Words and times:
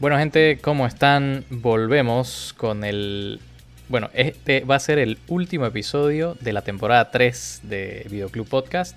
Bueno, 0.00 0.16
gente, 0.16 0.60
¿cómo 0.62 0.86
están? 0.86 1.44
Volvemos 1.50 2.54
con 2.56 2.84
el. 2.84 3.40
Bueno, 3.88 4.10
este 4.14 4.60
va 4.60 4.76
a 4.76 4.80
ser 4.80 5.00
el 5.00 5.18
último 5.26 5.66
episodio 5.66 6.36
de 6.40 6.52
la 6.52 6.62
temporada 6.62 7.10
3 7.10 7.62
de 7.64 8.06
Videoclub 8.08 8.48
Podcast. 8.48 8.96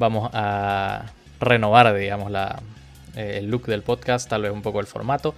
Vamos 0.00 0.28
a 0.32 1.12
renovar, 1.38 1.94
digamos, 1.96 2.32
la, 2.32 2.60
eh, 3.14 3.36
el 3.38 3.48
look 3.48 3.66
del 3.66 3.82
podcast, 3.82 4.28
tal 4.28 4.42
vez 4.42 4.50
un 4.50 4.62
poco 4.62 4.80
el 4.80 4.88
formato. 4.88 5.36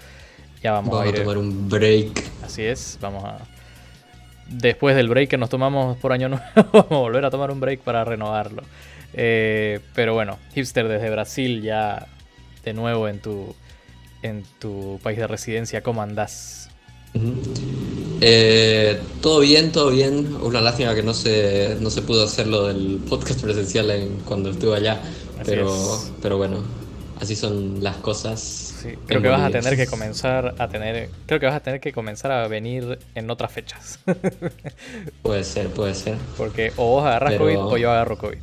Ya 0.63 0.73
vamos, 0.73 0.99
a, 0.99 1.13
tomar 1.13 1.37
un 1.37 1.69
break. 1.69 2.25
Así 2.43 2.63
es, 2.63 2.97
vamos 2.99 3.23
a. 3.23 3.41
Después 4.49 4.97
del 4.97 5.11
break 5.11 5.29
que 5.29 5.37
nos 5.37 5.51
tomamos 5.51 5.99
por 5.99 6.15
año 6.15 6.31
nuevo, 6.31 6.45
vamos 6.73 6.93
a 6.93 6.97
volver 6.97 7.25
a 7.27 7.31
tomar 7.31 7.51
un 7.51 7.61
break 7.61 7.81
para 7.81 8.03
renovarlo. 8.03 8.63
Eh, 9.13 9.79
pero 9.95 10.15
bueno, 10.15 10.39
hipster 10.55 10.89
desde 10.89 11.11
Brasil, 11.11 11.61
ya 11.61 12.07
de 12.65 12.73
nuevo 12.73 13.09
en 13.09 13.21
tu 13.21 13.55
en 14.27 14.45
tu 14.59 15.01
país 15.03 15.19
de 15.19 15.27
residencia, 15.27 15.83
¿cómo 15.83 16.03
andás? 16.03 16.69
Eh, 18.21 18.99
todo 19.21 19.41
bien, 19.41 19.73
todo 19.73 19.91
bien. 19.91 20.37
Una 20.43 20.61
lástima 20.61 20.95
que 20.95 21.03
no 21.03 21.15
se, 21.15 21.77
no 21.81 21.91
se 21.91 22.03
pudo 22.03 22.25
hacer 22.25 22.47
lo 22.47 22.67
del 22.67 23.01
podcast 23.09 23.41
presencial 23.43 23.91
en, 23.91 24.19
cuando 24.21 24.51
estuve 24.51 24.77
allá. 24.77 25.01
pero, 25.45 25.75
pero 26.23 26.37
bueno, 26.37 26.63
así 27.21 27.37
son 27.37 27.83
las 27.83 27.97
cosas. 27.97 28.75
creo 29.07 29.23
que 29.23 29.29
vas 29.29 29.43
a 29.43 29.51
tener 29.51 29.77
que 29.77 29.87
comenzar 29.87 30.55
a 30.59 30.69
tener. 30.69 31.11
Creo 31.27 31.41
que 31.41 31.47
vas 31.47 31.57
a 31.57 31.61
tener 31.61 31.81
que 31.81 31.93
comenzar 31.93 32.33
a 32.33 32.49
venir 32.49 32.99
en 33.15 33.31
otras 33.31 33.53
fechas. 33.53 33.99
puede 35.23 35.45
ser, 35.45 35.69
puede 35.69 35.95
ser. 35.95 36.17
Porque 36.37 36.73
o 36.77 36.87
vos 36.87 37.07
agarras 37.07 37.35
COVID 37.35 37.59
o 37.59 37.77
yo 37.77 37.91
agarro 37.91 38.19
COVID. 38.19 38.39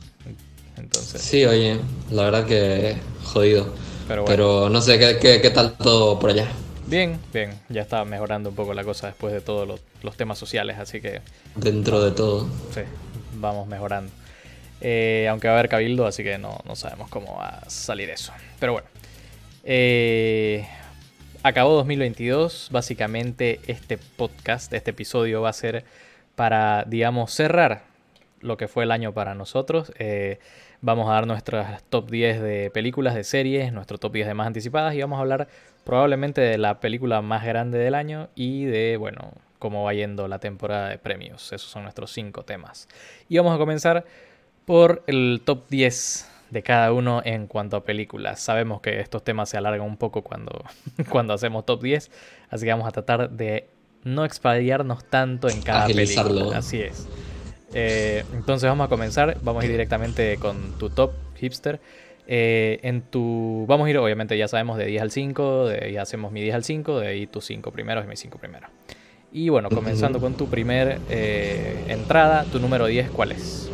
Entonces. 0.77 1.21
Sí, 1.21 1.45
oye, 1.45 1.79
la 2.11 2.23
verdad 2.23 2.45
que 2.45 2.95
jodido. 3.23 3.73
Pero, 4.07 4.69
no 4.69 4.81
sé, 4.81 4.99
¿qué, 5.19 5.49
tal 5.49 5.73
todo 5.77 6.19
por 6.19 6.31
allá? 6.31 6.47
Bien, 6.87 7.19
bien. 7.33 7.51
Ya 7.69 7.81
está 7.81 8.03
mejorando 8.05 8.49
un 8.49 8.55
poco 8.55 8.73
la 8.73 8.83
cosa 8.83 9.07
después 9.07 9.33
de 9.33 9.41
todos 9.41 9.67
los, 10.01 10.17
temas 10.17 10.37
sociales, 10.37 10.77
así 10.77 11.01
que... 11.01 11.21
Dentro 11.55 12.03
de 12.03 12.11
todo. 12.11 12.47
Sí, 12.73 12.81
vamos 13.35 13.67
mejorando. 13.67 14.11
Eh, 14.81 15.27
aunque 15.29 15.47
va 15.47 15.53
a 15.53 15.59
haber 15.59 15.69
cabildo, 15.69 16.05
así 16.05 16.23
que 16.23 16.37
no, 16.37 16.61
sabemos 16.75 17.09
cómo 17.09 17.37
va 17.37 17.59
a 17.59 17.69
salir 17.69 18.09
eso. 18.09 18.33
Pero 18.59 18.73
bueno. 18.73 18.87
Eh, 19.63 20.67
acabó 21.41 21.75
2022. 21.75 22.69
Básicamente 22.71 23.61
este 23.67 23.97
podcast, 23.97 24.73
este 24.73 24.91
episodio 24.91 25.41
va 25.41 25.49
a 25.49 25.53
ser 25.53 25.85
para, 26.35 26.83
digamos, 26.87 27.31
cerrar 27.31 27.83
lo 28.41 28.57
que 28.57 28.67
fue 28.67 28.83
el 28.83 28.91
año 28.91 29.13
para 29.13 29.35
nosotros. 29.35 29.93
Eh, 29.99 30.39
Vamos 30.83 31.07
a 31.07 31.13
dar 31.13 31.27
nuestras 31.27 31.81
top 31.83 32.11
10 32.11 32.41
de 32.41 32.69
películas, 32.69 33.15
de 33.15 33.23
series, 33.23 33.71
nuestro 33.71 33.97
top 33.97 34.11
10 34.11 34.27
de 34.27 34.33
más 34.33 34.47
anticipadas 34.47 34.93
y 34.93 34.99
vamos 34.99 35.17
a 35.17 35.21
hablar 35.21 35.47
probablemente 35.85 36.41
de 36.41 36.57
la 36.57 36.81
película 36.81 37.21
más 37.21 37.45
grande 37.45 37.77
del 37.77 37.95
año 37.95 38.27
y 38.35 38.65
de, 38.65 38.97
bueno, 38.97 39.31
cómo 39.59 39.85
va 39.85 39.93
yendo 39.93 40.27
la 40.27 40.39
temporada 40.39 40.89
de 40.89 40.97
premios. 40.97 41.53
Esos 41.53 41.71
son 41.71 41.83
nuestros 41.83 42.11
5 42.11 42.43
temas. 42.43 42.89
Y 43.29 43.37
vamos 43.37 43.55
a 43.55 43.57
comenzar 43.57 44.03
por 44.65 45.03
el 45.07 45.41
top 45.45 45.69
10 45.69 46.29
de 46.49 46.63
cada 46.63 46.91
uno 46.91 47.21
en 47.23 47.47
cuanto 47.47 47.77
a 47.77 47.85
películas. 47.85 48.41
Sabemos 48.41 48.81
que 48.81 48.99
estos 48.99 49.23
temas 49.23 49.47
se 49.47 49.55
alargan 49.55 49.87
un 49.87 49.95
poco 49.95 50.21
cuando, 50.21 50.65
cuando 51.09 51.33
hacemos 51.33 51.65
top 51.65 51.81
10, 51.81 52.11
así 52.49 52.65
que 52.65 52.71
vamos 52.71 52.89
a 52.89 52.91
tratar 52.91 53.29
de 53.29 53.69
no 54.03 54.25
expadiarnos 54.25 55.05
tanto 55.05 55.47
en 55.47 55.61
cada 55.61 55.87
película. 55.87 56.57
Así 56.57 56.81
es. 56.81 57.07
Eh, 57.73 58.23
entonces 58.33 58.67
vamos 58.69 58.85
a 58.85 58.89
comenzar, 58.89 59.37
vamos 59.41 59.63
a 59.63 59.65
ir 59.65 59.71
directamente 59.71 60.37
con 60.37 60.77
tu 60.77 60.89
top 60.89 61.11
hipster. 61.35 61.79
Eh, 62.25 62.79
en 62.83 63.01
tu. 63.01 63.65
Vamos 63.67 63.87
a 63.87 63.89
ir, 63.89 63.97
obviamente, 63.97 64.37
ya 64.37 64.47
sabemos, 64.47 64.77
de 64.77 64.85
10 64.85 65.01
al 65.01 65.11
5, 65.11 65.67
de 65.67 65.85
ahí 65.85 65.97
hacemos 65.97 66.31
mi 66.31 66.41
10 66.41 66.55
al 66.55 66.63
5, 66.63 66.99
de 67.01 67.07
ahí 67.07 67.27
tus 67.27 67.45
5 67.45 67.71
primeros 67.71 68.05
y 68.05 68.07
mis 68.07 68.19
5 68.19 68.37
primeros. 68.37 68.69
Y 69.33 69.49
bueno, 69.49 69.69
comenzando 69.69 70.19
con 70.19 70.35
tu 70.35 70.47
primer 70.47 70.99
eh, 71.09 71.85
entrada, 71.89 72.45
tu 72.45 72.59
número 72.59 72.85
10, 72.85 73.09
¿cuál 73.09 73.31
es? 73.31 73.69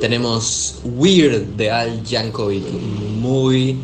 tenemos 0.00 0.82
Weird 0.84 1.56
de 1.56 1.70
Al 1.70 2.02
Jankovic, 2.06 2.66
muy. 3.18 3.78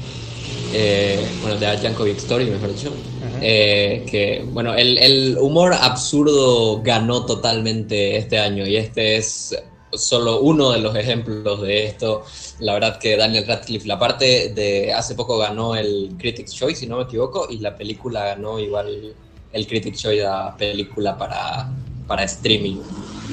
Bueno, 1.42 1.56
de 1.58 1.66
Al 1.66 1.80
Jankovic 1.80 2.18
Story, 2.18 2.46
mejor 2.46 2.74
dicho. 2.74 2.92
Eh, 3.40 4.06
que, 4.10 4.44
bueno, 4.50 4.74
el, 4.74 5.36
humor 5.38 5.74
absurdo 5.74 6.82
ganó 6.82 7.26
totalmente 7.26 8.16
este 8.16 8.38
año 8.38 8.66
y 8.66 8.76
este 8.76 9.16
es 9.16 9.54
solo 9.92 10.40
uno 10.40 10.72
de 10.72 10.80
los 10.80 10.96
ejemplos 10.96 11.62
de 11.62 11.84
esto. 11.86 12.24
La 12.60 12.74
verdad 12.74 12.98
que 12.98 13.16
Daniel 13.16 13.46
Radcliffe, 13.46 13.86
la 13.86 13.98
parte 13.98 14.50
de 14.54 14.92
hace 14.92 15.14
poco 15.14 15.38
ganó 15.38 15.76
el 15.76 16.14
Critics' 16.18 16.54
Choice, 16.54 16.80
si 16.80 16.86
no 16.86 16.96
me 16.96 17.04
equivoco, 17.04 17.46
y 17.50 17.58
la 17.58 17.76
película 17.76 18.24
ganó 18.24 18.58
igual 18.58 19.14
el 19.52 19.66
Critics' 19.66 20.00
Choice 20.00 20.24
a 20.24 20.56
película 20.56 21.16
para, 21.16 21.70
para 22.06 22.24
streaming. 22.24 22.78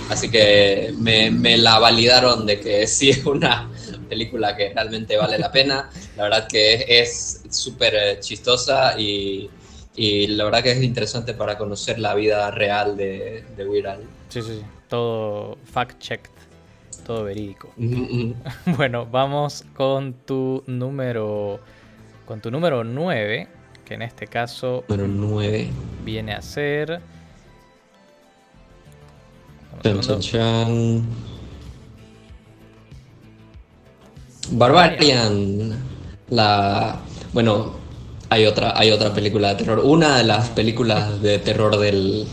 Así 0.09 0.29
que 0.29 0.93
me, 0.97 1.31
me 1.31 1.57
la 1.57 1.79
validaron 1.79 2.45
de 2.45 2.59
que 2.59 2.87
sí 2.87 3.09
es 3.09 3.25
una 3.25 3.69
película 4.13 4.55
que 4.55 4.73
realmente 4.73 5.17
vale 5.17 5.37
la 5.37 5.51
pena. 5.51 5.89
La 6.15 6.23
verdad 6.23 6.47
que 6.47 6.85
es 6.87 7.43
súper 7.49 8.19
chistosa 8.19 8.99
y 8.99 9.49
y 9.95 10.27
la 10.27 10.45
verdad 10.45 10.63
que 10.63 10.71
es 10.71 10.81
interesante 10.81 11.33
para 11.33 11.57
conocer 11.57 11.99
la 11.99 12.15
vida 12.15 12.49
real 12.51 12.97
de, 12.97 13.43
de 13.55 13.67
Weird 13.67 13.85
Al. 13.85 13.99
Sí, 14.29 14.41
sí, 14.41 14.59
sí. 14.59 14.63
Todo 14.87 15.57
fact-checked. 15.71 16.31
Todo 17.05 17.25
verídico. 17.25 17.71
bueno, 18.77 19.05
vamos 19.05 19.65
con 19.75 20.13
tu 20.13 20.63
número. 20.65 21.59
Con 22.25 22.41
tu 22.41 22.49
número 22.49 22.83
9. 22.83 23.47
Que 23.85 23.93
en 23.95 24.01
este 24.01 24.25
caso. 24.25 24.83
Número 24.87 25.07
9. 25.07 25.69
Viene 26.03 26.33
a 26.33 26.41
ser. 26.41 27.01
Barbarian. 34.53 35.73
La. 36.29 36.99
Bueno, 37.33 37.73
hay 38.29 38.45
otra, 38.45 38.73
hay 38.75 38.91
otra 38.91 39.13
película 39.13 39.49
de 39.49 39.55
terror. 39.55 39.79
Una 39.83 40.17
de 40.17 40.23
las 40.23 40.49
películas 40.49 41.21
de 41.21 41.39
terror 41.39 41.77
del, 41.77 42.27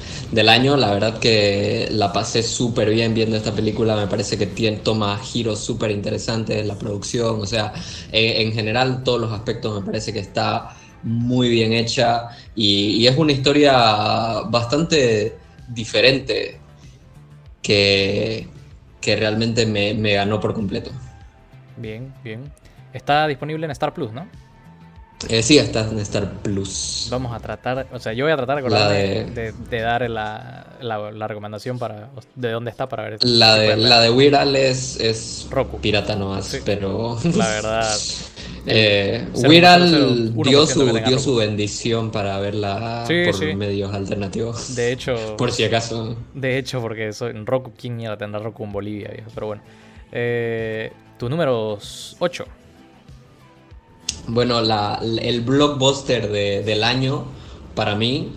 año, 0.49 0.77
la 0.77 0.93
verdad 0.93 1.19
que 1.19 1.89
la 1.91 2.13
pasé 2.13 2.43
súper 2.43 2.91
bien 2.91 3.15
viendo 3.15 3.37
esta 3.37 3.53
película. 3.53 3.97
Me 3.97 4.07
parece 4.07 4.39
que 4.39 4.47
tiene, 4.47 4.79
toma 4.79 5.19
giros 5.19 5.61
súper 5.61 5.91
interesantes 5.91 6.67
la 6.67 6.77
producción. 6.77 7.41
O 7.41 7.47
sea, 7.47 7.73
en, 8.13 8.53
general, 8.53 9.03
todos 9.03 9.21
los 9.21 9.33
aspectos 9.33 9.81
me 9.81 9.87
parece 9.87 10.13
que 10.13 10.21
está 10.21 10.77
muy 11.03 11.49
bien 11.49 11.73
hecha. 11.73 12.29
Y, 12.55 13.07
es 13.07 13.17
una 13.17 13.33
historia 13.33 14.43
bastante 14.49 15.37
diferente 15.69 16.61
que, 17.63 18.47
que 19.01 19.17
realmente 19.17 19.67
me, 19.67 19.95
me 19.95 20.15
ganó 20.15 20.39
por 20.39 20.55
completo. 20.55 20.91
Bien, 21.81 22.13
bien. 22.23 22.53
Está 22.93 23.27
disponible 23.27 23.65
en 23.65 23.71
Star 23.71 23.95
Plus, 23.95 24.13
¿no? 24.13 24.27
Eh, 25.29 25.43
sí, 25.43 25.59
está 25.59 25.87
en 25.89 25.99
Star 25.99 26.31
Plus. 26.43 27.09
Vamos 27.11 27.35
a 27.35 27.41
tratar, 27.41 27.87
o 27.93 27.99
sea, 27.99 28.13
yo 28.15 28.25
voy 28.25 28.33
a 28.33 28.37
tratar 28.37 28.63
de, 28.63 29.53
de, 29.53 29.81
dar 29.81 30.09
la, 30.09 30.79
la, 30.81 31.29
recomendación 31.29 31.79
para 31.79 32.09
de 32.35 32.51
dónde 32.51 32.71
está 32.71 32.89
para 32.89 33.03
ver. 33.05 33.19
La 33.23 33.57
de, 33.57 33.77
la 33.77 34.01
de 34.01 34.11
Weird 34.11 34.57
es, 34.57 34.99
es 34.99 35.47
Roku. 35.51 35.79
pirata 35.79 36.17
nomás, 36.17 36.59
pero... 36.65 37.19
La 37.37 37.49
verdad. 37.49 37.97
eh, 38.67 39.27
Weird 39.35 40.33
dio, 40.43 40.67
su, 40.67 40.87
dio 40.87 41.19
su 41.19 41.37
bendición 41.37 42.11
para 42.11 42.41
verla 42.41 43.05
por 43.07 43.55
medios 43.57 43.93
alternativos. 43.93 44.75
De 44.75 44.93
hecho... 44.93 45.15
por 45.37 45.53
si 45.53 45.65
acaso. 45.65 46.17
De 46.33 46.57
hecho, 46.57 46.81
porque 46.81 47.13
soy, 47.13 47.33
Roku, 47.45 47.73
¿quién 47.79 48.01
iba 48.01 48.15
a 48.15 48.19
tener 48.19 48.43
Roku 48.43 48.65
en 48.65 48.73
Bolivia? 48.73 49.11
Viejo? 49.11 49.31
Pero 49.35 49.47
bueno. 49.49 49.63
Eh, 50.13 50.91
tu 51.21 51.29
número 51.29 51.79
8. 52.19 52.45
Bueno, 54.29 54.63
la, 54.63 54.99
el 55.21 55.43
blockbuster 55.43 56.31
del 56.31 56.83
año 56.83 57.27
para 57.75 57.95
mí 57.95 58.33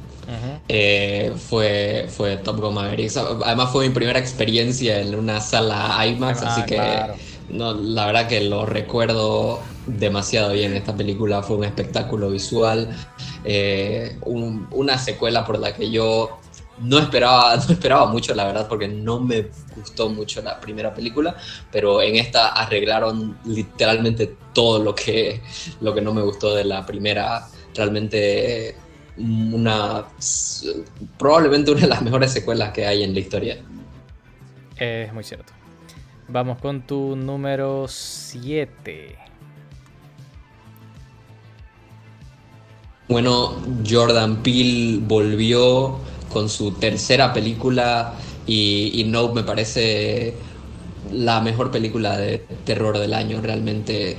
eh, 0.68 1.31
fue, 1.50 2.07
fue 2.09 2.35
Top 2.38 2.59
Gun 2.59 2.74
Maverick. 2.74 3.09
Además 3.45 3.71
fue 3.71 3.88
mi 3.88 3.94
primera 3.94 4.19
experiencia 4.19 5.00
en 5.00 5.15
una 5.15 5.39
sala 5.39 6.06
IMAX, 6.06 6.41
ah, 6.41 6.51
así 6.53 6.63
que 6.63 6.83
no, 7.50 7.74
la 7.74 8.07
verdad 8.07 8.27
que 8.27 8.41
lo 8.41 8.65
recuerdo 8.65 9.62
demasiado 9.88 10.51
bien. 10.51 10.74
Esta 10.74 10.94
película 10.94 11.41
fue 11.41 11.56
un 11.56 11.63
espectáculo 11.63 12.31
visual, 12.31 12.89
eh, 13.45 14.18
una 14.25 14.97
secuela 14.97 15.45
por 15.45 15.57
la 15.57 15.74
que 15.74 15.89
yo 15.89 16.38
no 16.80 17.00
esperaba, 17.00 17.56
no 17.68 17.74
esperaba 17.74 18.06
mucho, 18.08 18.34
la 18.34 18.46
verdad, 18.46 18.68
porque 18.68 18.88
no 18.88 19.20
me 19.20 19.48
gustó 19.75 20.10
mucho 20.10 20.42
la 20.42 20.60
primera 20.60 20.94
película, 20.94 21.36
pero 21.72 22.02
en 22.02 22.16
esta 22.16 22.50
arreglaron 22.50 23.38
literalmente 23.46 24.36
todo 24.54 24.84
lo 24.84 24.94
que, 24.94 25.42
lo 25.81 25.94
que 25.94 26.02
no 26.02 26.14
me 26.14 26.22
gustó 26.22 26.54
de 26.56 26.66
la 26.66 26.86
primera. 26.86 27.48
Realmente 27.75 28.75
una 29.18 30.06
probablemente 31.18 31.72
una 31.72 31.81
de 31.81 31.88
las 31.88 32.02
mejores 32.02 32.31
secuelas 32.31 32.72
que 32.72 32.86
hay 32.86 33.04
en 33.04 33.14
la 33.14 33.20
historia. 33.20 33.58
Es 34.78 35.14
muy 35.14 35.24
cierto. 35.24 35.54
Vamos 36.28 36.60
con 36.60 36.81
tu 36.81 37.16
número 37.16 37.86
7. 37.88 39.18
Bueno, 43.08 43.62
Jordan 43.88 44.42
Peele 44.42 45.00
volvió 45.02 46.00
con 46.33 46.50
su 46.50 46.71
tercera 46.71 47.31
película 47.33 48.15
y, 48.47 49.06
No 49.07 49.33
me 49.33 49.44
parece 49.44 50.33
la 51.12 51.41
mejor 51.41 51.71
película 51.71 52.18
de 52.18 52.39
terror 52.65 52.97
del 52.97 53.13
año, 53.13 53.41
realmente. 53.41 54.18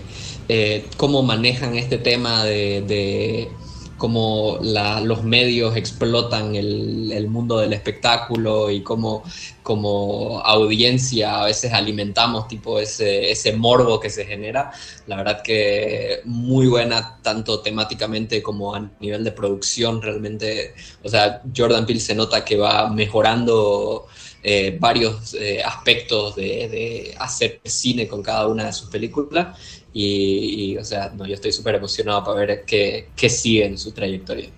Eh, 0.49 0.87
cómo 0.97 1.23
manejan 1.23 1.77
este 1.77 1.99
tema 1.99 2.45
de, 2.45 3.49
cómo 3.97 4.59
los 4.61 5.25
medios 5.25 5.77
explotan 5.77 6.55
el, 6.55 7.29
mundo 7.29 7.59
del 7.59 7.73
espectáculo 7.73 8.71
y 8.71 8.83
cómo 8.83 9.25
como 9.63 10.41
audiencia 10.41 11.41
a 11.41 11.47
veces 11.47 11.73
alimentamos 11.73 12.49
tipo 12.49 12.79
ese, 12.79 13.31
ese 13.31 13.55
morbo 13.55 13.99
que 13.99 14.11
se 14.11 14.27
genera. 14.27 14.73
La 15.07 15.17
verdad 15.17 15.43
que 15.43 16.21
muy 16.25 16.67
buena 16.67 17.19
tanto 17.23 17.61
temáticamente 17.61 18.43
como 18.43 18.75
a 18.75 18.91
nivel 19.01 19.25
de 19.25 19.33
producción 19.33 20.03
realmente. 20.03 20.75
O 21.03 21.09
sea, 21.09 21.43
Jordan 21.57 21.87
Peele 21.87 22.01
se 22.01 22.15
nota 22.15 22.45
que 22.45 22.57
va 22.57 22.91
mejorando 22.91 24.07
eh, 24.47 24.77
varios 24.79 25.33
eh, 25.33 25.63
aspectos 25.65 26.37
de, 26.37 27.15
hacer 27.19 27.63
cine 27.65 28.07
con 28.07 28.23
cada 28.23 28.47
una 28.47 28.67
de 28.67 28.75
sus 28.75 28.91
películas. 28.91 29.59
Y, 29.97 30.77
o 30.77 30.85
sea, 30.85 31.13
no, 31.17 31.25
yo 31.25 31.35
estoy 31.35 31.53
súper 31.53 31.77
emocionado 31.77 32.25
para 32.25 32.41
ver 32.41 32.65
qué, 32.67 33.11
qué, 33.15 33.31
sigue 33.31 33.65
en 33.65 33.79
su 33.79 33.93
trayectoria. 33.93 34.49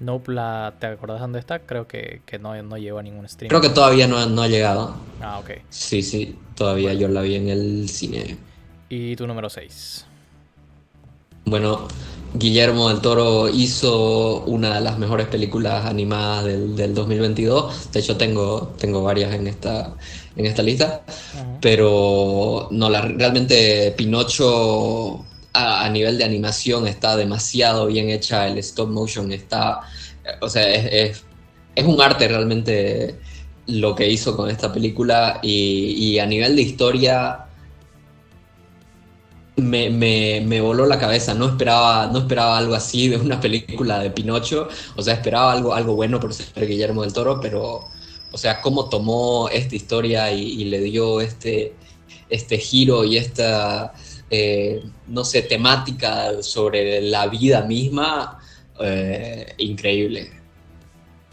Nope, 0.00 0.32
la, 0.32 0.74
¿te 0.80 0.86
acordás 0.86 1.20
dónde 1.20 1.38
está? 1.38 1.58
Creo 1.58 1.86
que, 1.86 2.22
no, 2.40 2.60
no 2.62 2.78
llegó 2.78 2.98
a 2.98 3.02
ningún 3.02 3.28
stream. 3.28 3.50
Creo 3.50 3.60
que 3.60 3.68
todavía 3.68 4.08
no, 4.08 4.24
no 4.26 4.40
ha 4.40 4.48
llegado. 4.48 4.96
Ah, 5.20 5.38
ok. 5.38 5.50
Sí, 5.68 6.02
sí, 6.02 6.34
todavía 6.54 6.94
yo 6.94 7.08
la 7.08 7.20
vi 7.20 7.34
en 7.34 7.50
el 7.50 7.90
cine. 7.90 8.38
¿Y 8.88 9.14
tu 9.16 9.26
número 9.26 9.50
6? 9.50 10.06
Bueno, 11.44 11.86
Guillermo 12.32 12.88
del 12.88 13.00
Toro 13.00 13.48
hizo 13.48 14.44
una 14.44 14.76
de 14.76 14.80
las 14.80 14.98
mejores 14.98 15.26
películas 15.26 15.84
animadas 15.84 16.44
del, 16.44 16.94
2022. 16.94 17.92
De 17.92 18.00
hecho, 18.00 18.16
tengo, 18.16 18.72
tengo 18.78 19.02
varias 19.02 19.34
en 19.34 19.48
esta, 19.48 19.94
en 20.36 20.46
esta 20.46 20.62
lista. 20.62 21.02
Pero 21.60 22.68
no, 22.70 22.88
la, 22.88 23.02
realmente 23.02 23.92
Pinocho 23.96 25.24
a, 25.52 25.88
nivel 25.90 26.18
de 26.18 26.24
animación 26.24 26.86
está 26.86 27.16
demasiado 27.16 27.86
bien 27.86 28.10
hecha. 28.10 28.46
El 28.48 28.58
stop 28.58 28.88
motion 28.88 29.32
está. 29.32 29.80
O 30.40 30.48
sea, 30.48 30.68
es, 30.72 31.24
un 31.84 32.00
arte 32.00 32.28
realmente 32.28 33.18
lo 33.66 33.94
que 33.94 34.08
hizo 34.08 34.36
con 34.36 34.50
esta 34.50 34.72
película. 34.72 35.40
y 35.42 36.18
a 36.18 36.26
nivel 36.26 36.56
de 36.56 36.62
historia 36.62 37.46
me, 39.60 40.60
voló 40.60 40.86
la 40.86 40.98
cabeza. 40.98 41.34
No 41.34 41.46
esperaba, 41.46 42.06
no 42.06 42.20
esperaba 42.20 42.58
algo 42.58 42.74
así 42.74 43.08
de 43.08 43.16
una 43.16 43.40
película 43.40 43.98
de 43.98 44.10
Pinocho. 44.10 44.68
O 44.96 45.02
sea, 45.02 45.14
esperaba 45.14 45.52
algo, 45.52 45.74
algo 45.74 45.94
bueno 45.94 46.20
por 46.20 46.34
ser 46.34 46.66
Guillermo 46.66 47.02
del 47.02 47.12
Toro, 47.12 47.40
pero, 47.40 47.84
o 48.32 48.38
sea, 48.38 48.60
cómo 48.60 48.88
tomó 48.88 49.48
esta 49.48 49.74
historia 49.74 50.32
y, 50.32 50.64
le 50.64 50.80
dio 50.80 51.20
este, 51.20 51.74
este 52.28 52.58
giro 52.58 53.04
y 53.04 53.16
esta, 53.16 53.92
eh, 54.30 54.82
no 55.06 55.24
sé, 55.24 55.42
temática 55.42 56.42
sobre 56.42 57.00
la 57.00 57.26
vida 57.26 57.62
misma, 57.62 58.38
eh, 58.80 59.54
increíble. 59.58 60.30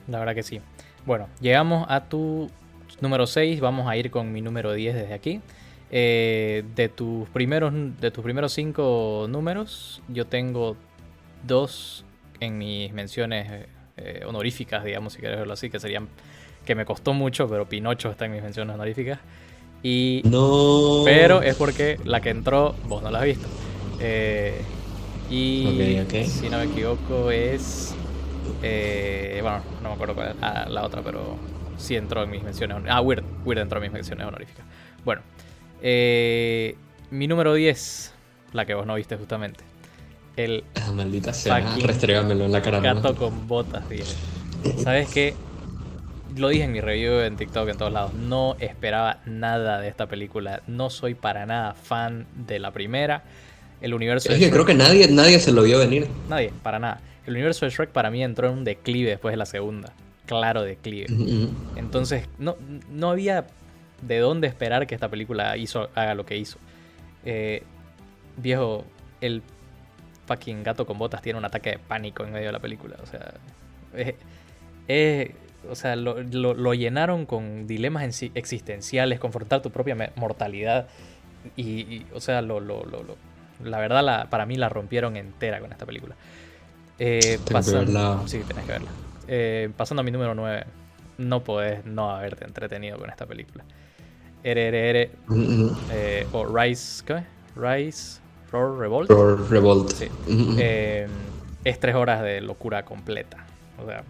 La 0.08 0.20
verdad 0.20 0.36
que 0.36 0.44
sí. 0.44 0.62
Bueno, 1.06 1.28
llegamos 1.40 1.86
a 1.90 2.06
tu 2.06 2.50
número 3.02 3.28
6, 3.28 3.60
vamos 3.60 3.88
a 3.88 3.96
ir 3.96 4.12
con 4.12 4.32
mi 4.32 4.42
número 4.42 4.74
10 4.74 4.96
desde 4.96 5.14
aquí. 5.14 5.42
Eh, 5.90 6.66
de, 6.76 6.90
tus 6.90 7.30
primeros, 7.30 7.74
de 8.02 8.12
tus 8.12 8.24
primeros 8.24 8.52
cinco 8.52 9.26
números, 9.30 10.02
yo 10.10 10.28
tengo 10.28 10.76
dos 11.46 12.04
en 12.42 12.58
mis 12.58 12.92
menciones 12.92 13.68
eh, 13.96 14.24
honoríficas, 14.26 14.84
digamos, 14.84 15.14
si 15.14 15.20
quieres 15.20 15.40
verlo 15.40 15.54
así, 15.54 15.70
que 15.70 15.80
serían 15.80 16.10
que 16.68 16.76
me 16.76 16.86
costó 16.86 17.14
mucho, 17.14 17.50
pero 17.50 17.68
Pinocho 17.68 18.12
está 18.12 18.26
en 18.26 18.34
mis 18.34 18.44
menciones 18.44 18.76
honoríficas. 18.76 19.20
Y, 19.82 20.22
no. 20.26 21.02
Pero 21.06 21.42
es 21.42 21.56
porque 21.56 22.00
la 22.04 22.22
que 22.22 22.30
entró, 22.30 22.76
vos 22.86 23.02
no 23.02 23.10
la 23.10 23.20
has 23.20 23.26
visto. 23.26 23.48
Eh, 24.00 24.62
y 25.30 26.00
si 26.28 26.50
no 26.50 26.60
me 26.60 26.66
equivoco 26.66 27.32
es... 27.32 27.96
bueno, 28.62 29.62
no 29.82 29.90
me 29.90 29.96
acuerdo 29.96 30.14
cuál 30.14 30.30
es 30.30 30.36
la 30.70 30.84
otra, 30.84 31.02
pero 31.02 31.38
sí 31.78 31.96
entró 31.96 32.24
en 32.24 32.30
mis 32.30 32.44
menciones. 32.44 32.78
Ah, 32.90 33.02
Weird. 33.02 33.24
Weird 33.46 33.62
entró 33.62 33.78
en 33.80 33.84
mis 33.84 33.92
menciones 33.92 34.28
honoríficas. 34.28 34.66
Bueno, 35.04 35.22
eh, 35.82 36.76
mi 37.12 37.28
número 37.28 37.54
10, 37.54 38.14
la 38.54 38.66
que 38.66 38.74
vos 38.74 38.86
no 38.86 38.96
viste 38.96 39.16
justamente. 39.16 39.64
El 40.36 40.64
ah, 40.76 40.92
maldita 40.92 41.34
sea, 41.34 41.60
restregámelo 41.82 42.46
en 42.46 42.52
la 42.52 42.62
cara. 42.62 42.80
Gato 42.80 43.16
con 43.16 43.48
botas, 43.48 43.84
¿Sabes 44.84 45.10
qué? 45.10 45.34
Lo 46.38 46.50
dije 46.50 46.64
en 46.64 46.72
mi 46.72 46.82
review 46.82 47.20
en 47.22 47.36
TikTok 47.36 47.70
en 47.70 47.78
todos 47.78 47.92
lados. 47.92 48.14
No 48.14 48.56
esperaba 48.60 49.20
nada 49.26 49.80
de 49.80 49.88
esta 49.88 50.08
película. 50.08 50.62
No 50.68 50.90
soy 50.90 51.16
para 51.16 51.46
nada 51.46 51.74
fan 51.74 52.28
de 52.36 52.60
la 52.60 52.72
primera. 52.72 53.24
El 53.82 53.94
universo 53.94 54.32
es 54.32 54.40
que 54.40 54.50
creo 54.50 54.66
que 54.66 54.74
nadie, 54.74 55.08
nadie 55.08 55.40
se 55.40 55.52
lo 55.52 55.64
vio 55.64 55.80
venir. 55.80 56.08
Nadie, 56.30 56.52
para 56.64 56.80
nada. 56.80 57.02
El 57.26 57.34
universo 57.34 57.66
de 57.66 57.72
Shrek 57.72 57.90
para 57.90 58.10
mí 58.10 58.24
entró 58.24 58.48
en 58.48 58.60
un 58.60 58.64
declive 58.64 59.10
después 59.10 59.34
de 59.34 59.38
la 59.38 59.46
segunda. 59.46 59.94
Claro 60.26 60.64
declive. 60.64 61.08
Entonces, 61.76 62.28
no, 62.38 62.58
no 62.90 63.10
había 63.10 63.48
de 64.02 64.20
dónde 64.20 64.48
esperar 64.48 64.88
que 64.88 64.96
esta 64.96 65.10
película 65.10 65.58
hizo, 65.58 65.90
haga 65.96 66.16
lo 66.16 66.26
que 66.26 66.38
hizo. 66.38 66.58
Eh, 67.26 67.64
viejo, 68.38 68.86
el 69.22 69.42
fucking 70.26 70.64
gato 70.64 70.86
con 70.86 70.98
botas 70.98 71.22
tiene 71.22 71.40
un 71.40 71.46
ataque 71.46 71.72
de 71.72 71.80
pánico 71.80 72.24
en 72.24 72.32
medio 72.32 72.48
de 72.48 72.52
la 72.52 72.60
película. 72.60 72.96
O 73.02 73.06
sea, 73.06 73.34
o 75.70 75.76
sea 75.76 75.96
lo, 75.96 76.74
llenaron 76.74 77.26
con 77.26 77.68
dilemas 77.68 78.24
existenciales, 78.34 79.20
confrontar 79.20 79.62
tu 79.62 79.72
propia 79.72 79.96
mortalidad. 80.16 80.88
Y, 81.56 82.06
o 82.14 82.20
sea, 82.20 82.42
lo, 82.42 82.60
la 83.64 83.80
verdad, 83.80 84.04
la, 84.04 84.30
para 84.30 84.46
mí 84.46 84.56
la 84.56 84.70
rompieron 84.70 85.16
entera 85.16 85.60
con 85.60 85.72
esta 85.72 85.86
película. 85.86 86.16
Eh, 87.00 87.40
pasando, 87.52 88.28
Sí, 88.28 88.42
tenés 88.48 88.66
que 88.66 88.72
verla. 88.72 88.90
Eh, 89.28 89.70
pasando 89.76 90.02
a 90.02 90.04
mi 90.04 90.12
número 90.12 90.34
9, 90.36 90.66
no 91.18 91.44
podés 91.44 91.86
no 91.86 92.12
haberte 92.12 92.46
entretenido 92.46 92.98
con 92.98 93.10
esta 93.10 93.26
película. 93.26 93.64
RRR 94.44 95.10
eh, 95.92 96.28
o 96.32 96.46
Rise, 96.46 97.04
¿qué? 97.06 97.24
Rise, 97.56 98.20
Roar 98.52 98.78
Revolt. 98.78 99.10
Roar 99.10 99.40
Revolt. 99.50 99.92
Sí. 99.92 100.08
Eh, 100.60 101.08
es 101.64 101.80
tres 101.80 101.96
horas 101.96 102.22
de 102.22 102.42
locura 102.42 102.86
completa. 102.86 103.46
O 103.82 103.86
sea, 103.86 104.04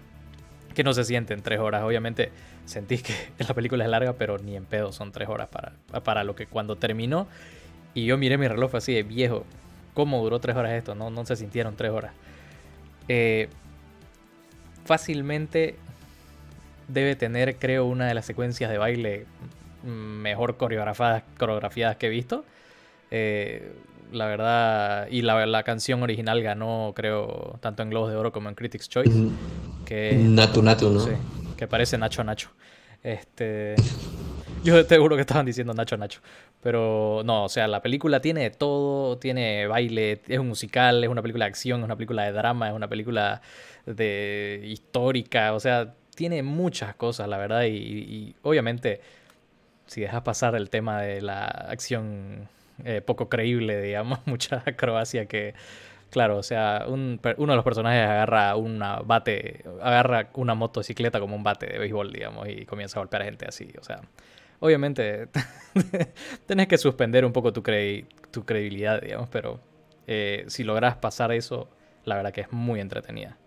que 0.77 0.84
no 0.84 0.93
se 0.93 1.03
siente 1.03 1.34
en 1.34 1.41
tres 1.41 1.60
horas. 1.60 1.81
Obviamente 1.81 2.29
sentís 2.65 3.01
que 3.01 3.13
la 3.39 3.55
película 3.55 3.84
es 3.84 3.89
larga, 3.89 4.13
pero 4.13 4.38
ni 4.38 4.55
en 4.55 4.65
pedo 4.65 4.91
son 4.91 5.12
tres 5.12 5.27
horas 5.27 5.48
para, 5.48 5.74
para 6.03 6.24
lo 6.24 6.36
que 6.36 6.46
cuando 6.46 6.75
terminó. 6.75 7.27
Y 7.96 8.05
yo 8.05 8.15
miré 8.15 8.38
mi 8.38 8.48
reloj 8.48 8.75
así 8.75 8.93
de 8.93 9.01
viejo. 9.01 9.43
¿Cómo 9.96 10.22
duró 10.22 10.39
tres 10.39 10.55
horas 10.55 10.74
esto? 10.74 10.93
No, 10.93 11.10
no 11.10 11.25
se 11.25 11.36
sintieron 11.36 11.75
tres 11.75 11.89
horas. 11.89 12.13
Eh, 13.07 13.50
fácilmente 14.86 15.77
debe 16.88 17.15
tener, 17.15 17.55
creo, 17.55 17.86
una 17.86 18.05
de 18.05 18.13
las 18.13 18.27
secuencias 18.27 18.69
de 18.69 18.77
baile 18.77 19.25
mejor 19.84 20.57
coreografiadas, 20.57 21.24
coreografiadas 21.39 21.98
que 21.98 22.05
he 22.05 22.10
visto. 22.10 22.46
Eh, 23.10 23.72
la 24.12 24.27
verdad, 24.27 25.07
y 25.10 25.24
la, 25.24 25.43
la, 25.48 25.63
canción 25.63 26.03
original 26.03 26.43
ganó, 26.43 26.93
creo, 26.96 27.57
tanto 27.62 27.81
en 27.81 27.89
Globos 27.89 28.12
de 28.12 28.15
Oro 28.15 28.31
como 28.31 28.48
en 28.50 28.53
Critics' 28.53 28.88
Choice. 28.88 29.31
Que, 29.88 30.13
Natu 30.15 30.62
Natu, 30.62 30.89
¿no? 30.89 31.00
Sí, 31.00 31.12
que 31.56 31.67
parece 31.67 31.98
Nacho 31.98 32.24
Nacho. 32.24 32.50
Este, 33.01 33.75
yo 34.63 34.86
te 34.86 34.98
juro 34.98 35.15
que 35.15 35.22
estaban 35.22 35.46
diciendo 35.46 35.74
Nacho 35.74 35.96
Nacho. 35.96 36.20
Pero 36.62 37.22
no, 37.24 37.46
o 37.46 37.50
sea, 37.50 37.67
la 37.67 37.82
película 37.82 38.20
tiene 38.20 38.50
todo, 38.50 39.17
tiene 39.17 39.67
baile, 39.67 40.22
es 40.27 40.39
un 40.39 40.50
musical, 40.50 41.03
es 41.03 41.10
una 41.10 41.22
película 41.22 41.46
de 41.46 41.50
acción, 41.50 41.79
es 41.79 41.86
una 41.86 41.96
película 41.96 42.24
de 42.24 42.34
drama, 42.34 42.67
es 42.67 42.75
una 42.75 42.89
película 42.89 43.41
de 43.86 44.62
histórica, 44.65 45.53
o 45.53 45.60
sea, 45.60 45.94
tiene 46.15 46.44
muchas 46.44 46.96
cosas, 46.96 47.29
la 47.29 47.38
verdad, 47.38 47.63
y 47.63 48.36
obviamente 48.41 49.00
si 49.86 50.01
dejas 50.01 50.22
pasar 50.22 50.56
el 50.56 50.70
tema 50.70 51.01
de 51.01 51.22
la 51.22 51.46
acción 51.46 52.50
eh, 52.84 53.01
poco 53.01 53.27
creíble, 53.27 53.82
digamos, 53.82 54.20
mucha 54.25 54.63
acrobacia 54.65 55.25
que, 55.25 55.56
claro, 56.10 56.38
o 56.38 56.44
sea, 56.44 56.86
uno 56.88 57.18
de 57.22 57.56
los 57.56 57.64
personajes 57.64 58.02
agarra 58.02 58.56
una 58.56 59.00
bate, 59.00 59.64
agarra 59.82 60.30
una 60.36 60.56
motocicleta 60.56 61.20
como 61.20 61.36
un 61.36 61.44
bate 61.44 61.68
de 61.68 61.80
béisbol, 61.80 62.12
digamos, 62.12 62.48
y 62.48 62.66
comienza 62.66 63.00
a 63.00 63.02
golpear 63.02 63.24
a 63.24 63.26
gente 63.26 63.46
así, 63.48 63.72
o 63.80 63.84
sea, 63.84 64.02
obviamente 64.60 65.28
tenés 66.46 66.68
que 66.68 66.78
suspender 66.78 67.26
un 67.26 67.34
poco 67.34 67.54
tu, 67.54 67.62
tu 68.32 68.46
credibilidad, 68.46 69.02
digamos, 69.02 69.30
pero 69.30 69.60
eh, 70.08 70.46
si 70.48 70.64
logras 70.64 70.96
pasar 70.96 71.32
eso, 71.32 71.70
la 72.06 72.16
verdad 72.16 72.32
que 72.32 72.42
es 72.42 72.52
muy 72.52 72.80
entretenida. 72.80 73.38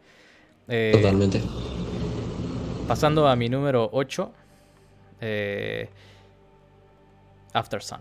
Eh, 0.69 0.93
Totalmente. 0.93 1.41
Pasando 2.87 3.27
a 3.27 3.35
mi 3.37 3.49
número 3.49 3.89
8. 3.93 4.33
Eh, 5.21 5.89
After 7.53 7.83
Sun. 7.83 8.01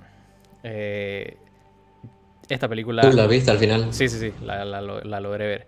Eh, 0.63 1.37
esta 2.55 2.67
película. 2.67 3.03
¿Tú 3.03 3.15
la 3.15 3.27
viste 3.27 3.51
al 3.51 3.57
final? 3.57 3.93
Sí, 3.93 4.09
sí, 4.09 4.19
sí, 4.19 4.33
la, 4.43 4.81
logré 5.19 5.47
ver. 5.47 5.67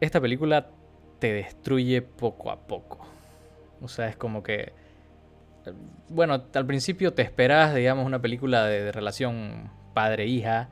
esta 0.00 0.20
película 0.20 0.68
te 1.18 1.32
destruye 1.32 2.02
poco 2.02 2.50
a 2.50 2.66
poco. 2.66 3.06
O 3.80 3.88
sea, 3.88 4.08
es 4.08 4.16
como 4.16 4.42
que... 4.42 4.72
Bueno, 6.08 6.44
al 6.54 6.66
principio 6.66 7.12
te 7.12 7.22
esperas, 7.22 7.74
digamos, 7.74 8.06
una 8.06 8.20
película 8.20 8.66
de, 8.66 8.92
relación 8.92 9.70
padre-hija, 9.94 10.68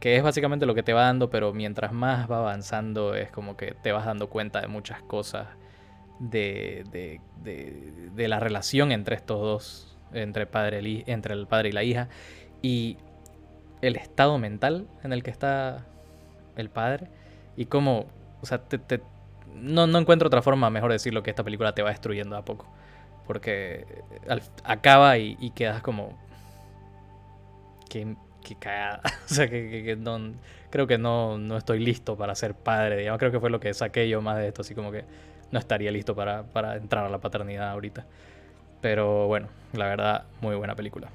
que 0.00 0.16
es 0.16 0.22
básicamente 0.22 0.64
lo 0.64 0.74
que 0.74 0.82
te 0.82 0.92
va 0.92 1.02
dando, 1.02 1.28
pero 1.28 1.52
mientras 1.52 1.92
más 1.92 2.30
va 2.30 2.38
avanzando 2.38 3.14
es 3.14 3.30
como 3.30 3.56
que 3.56 3.74
te 3.82 3.92
vas 3.92 4.06
dando 4.06 4.30
cuenta 4.30 4.60
de 4.60 4.68
muchas 4.68 5.02
cosas 5.02 5.48
de, 6.18 6.84
de, 6.90 7.20
de, 8.14 8.28
la 8.28 8.40
relación 8.40 8.92
entre 8.92 9.16
estos 9.16 9.40
dos, 9.40 9.98
entre, 10.12 10.46
padre, 10.46 11.04
entre 11.06 11.34
el 11.34 11.46
padre 11.46 11.70
y 11.70 11.72
la 11.72 11.82
hija, 11.82 12.08
y 12.62 12.96
el 13.82 13.96
estado 13.96 14.38
mental 14.38 14.86
en 15.02 15.12
el 15.12 15.22
que 15.22 15.30
está 15.30 15.84
el 16.56 16.70
padre, 16.70 17.08
y 17.56 17.66
cómo, 17.66 18.06
o 18.40 18.46
sea, 18.46 18.58
te, 18.58 19.00
no, 19.54 19.86
no, 19.86 19.98
encuentro 19.98 20.26
otra 20.26 20.42
forma, 20.42 20.70
mejor 20.70 20.92
decirlo, 20.92 21.22
que 21.22 21.30
esta 21.30 21.44
película 21.44 21.74
te 21.74 21.82
va 21.82 21.90
destruyendo 21.90 22.36
a 22.36 22.44
poco. 22.44 22.66
Porque 23.26 23.86
acaba 24.64 25.16
y, 25.18 25.50
quedas 25.54 25.82
como... 25.82 26.18
Qué, 27.88 28.16
cagada. 28.58 29.00
o 29.24 29.28
sea, 29.32 29.48
que, 29.48 29.96
no, 29.98 30.34
creo 30.70 30.86
que 30.86 30.98
no, 30.98 31.38
no, 31.38 31.56
estoy 31.56 31.78
listo 31.78 32.16
para 32.16 32.34
ser 32.34 32.54
padre, 32.54 32.96
digamos. 32.96 33.18
Creo 33.18 33.32
que 33.32 33.40
fue 33.40 33.48
lo 33.48 33.60
que 33.60 33.72
saqué 33.72 34.08
yo 34.08 34.20
más 34.20 34.36
de 34.36 34.48
esto, 34.48 34.62
así 34.62 34.74
como 34.74 34.90
que 34.92 35.04
no 35.50 35.58
estaría 35.58 35.90
listo 35.90 36.14
para, 36.14 36.42
para 36.42 36.76
entrar 36.76 37.06
a 37.06 37.08
la 37.08 37.18
paternidad 37.18 37.70
ahorita. 37.70 38.04
Pero 38.82 39.28
bueno, 39.28 39.48
la 39.72 39.86
verdad, 39.86 40.24
muy 40.42 40.56
buena 40.56 40.74
película. 40.74 41.08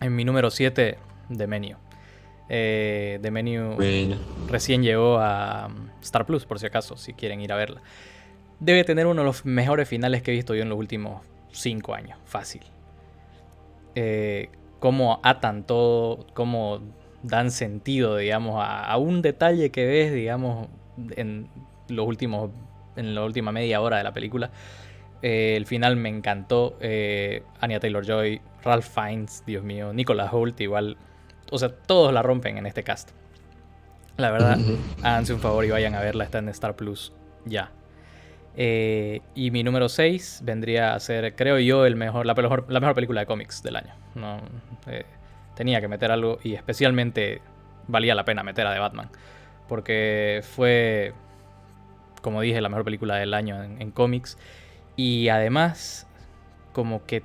En 0.00 0.14
mi 0.14 0.24
número 0.24 0.50
7, 0.50 0.98
The 1.34 1.46
Menu. 1.46 1.76
Eh, 2.48 3.18
The 3.22 3.30
Menu 3.30 3.76
recién 4.48 4.82
llegó 4.82 5.18
a 5.18 5.66
um, 5.66 5.88
Star 6.02 6.26
Plus, 6.26 6.44
por 6.44 6.58
si 6.58 6.66
acaso, 6.66 6.96
si 6.96 7.14
quieren 7.14 7.40
ir 7.40 7.52
a 7.52 7.56
verla. 7.56 7.80
Debe 8.60 8.84
tener 8.84 9.06
uno 9.06 9.22
de 9.22 9.26
los 9.26 9.44
mejores 9.44 9.88
finales 9.88 10.22
que 10.22 10.30
he 10.30 10.34
visto 10.34 10.54
yo 10.54 10.62
en 10.62 10.68
los 10.68 10.78
últimos 10.78 11.22
5 11.52 11.94
años, 11.94 12.18
fácil. 12.24 12.62
Eh, 13.94 14.50
cómo 14.80 15.20
atan 15.22 15.64
todo, 15.64 16.26
cómo 16.34 16.80
dan 17.22 17.50
sentido, 17.50 18.16
digamos, 18.16 18.56
a, 18.58 18.96
un 18.98 19.22
detalle 19.22 19.70
que 19.70 19.86
ves, 19.86 20.12
digamos, 20.12 20.68
en 21.16 21.48
los 21.88 22.06
últimos, 22.06 22.50
en 22.96 23.14
la 23.14 23.24
última 23.24 23.50
media 23.50 23.80
hora 23.80 23.98
de 23.98 24.04
la 24.04 24.12
película. 24.12 24.50
Eh, 25.22 25.56
el 25.56 25.64
final 25.64 25.96
me 25.96 26.10
encantó. 26.10 26.76
Eh, 26.80 27.42
Anya 27.60 27.80
Taylor 27.80 28.04
Joy, 28.04 28.42
Ralph 28.62 28.84
Fiennes, 28.84 29.42
Dios 29.46 29.64
mío, 29.64 29.94
Nicolas 29.94 30.30
Hoult, 30.32 30.60
igual 30.60 30.98
o 31.54 31.58
sea, 31.58 31.68
todos 31.68 32.12
la 32.12 32.22
rompen 32.22 32.58
en 32.58 32.66
este 32.66 32.82
cast. 32.82 33.10
La 34.16 34.30
verdad, 34.30 34.58
háganse 35.02 35.34
un 35.34 35.40
favor 35.40 35.64
y 35.64 35.70
vayan 35.70 35.94
a 35.94 36.00
verla, 36.00 36.24
está 36.24 36.38
en 36.38 36.48
Star 36.48 36.74
Plus 36.74 37.12
ya. 37.44 37.70
Eh, 38.56 39.20
y 39.34 39.50
mi 39.50 39.62
número 39.62 39.88
6 39.88 40.40
vendría 40.44 40.94
a 40.94 41.00
ser, 41.00 41.34
creo 41.34 41.58
yo, 41.58 41.86
el 41.86 41.96
mejor, 41.96 42.26
la, 42.26 42.34
mejor, 42.34 42.66
la 42.68 42.80
mejor 42.80 42.94
película 42.94 43.20
de 43.20 43.26
cómics 43.26 43.62
del 43.62 43.76
año. 43.76 43.94
No, 44.14 44.40
eh, 44.86 45.04
tenía 45.54 45.80
que 45.80 45.88
meter 45.88 46.10
algo 46.10 46.38
y 46.42 46.54
especialmente 46.54 47.40
valía 47.86 48.14
la 48.14 48.24
pena 48.24 48.42
meter 48.42 48.66
a 48.66 48.72
The 48.72 48.78
Batman. 48.80 49.10
Porque 49.68 50.42
fue, 50.42 51.12
como 52.20 52.40
dije, 52.40 52.60
la 52.60 52.68
mejor 52.68 52.84
película 52.84 53.16
del 53.16 53.32
año 53.32 53.62
en, 53.62 53.80
en 53.80 53.90
cómics. 53.90 54.38
Y 54.96 55.28
además, 55.28 56.06
como 56.72 57.04
que 57.06 57.22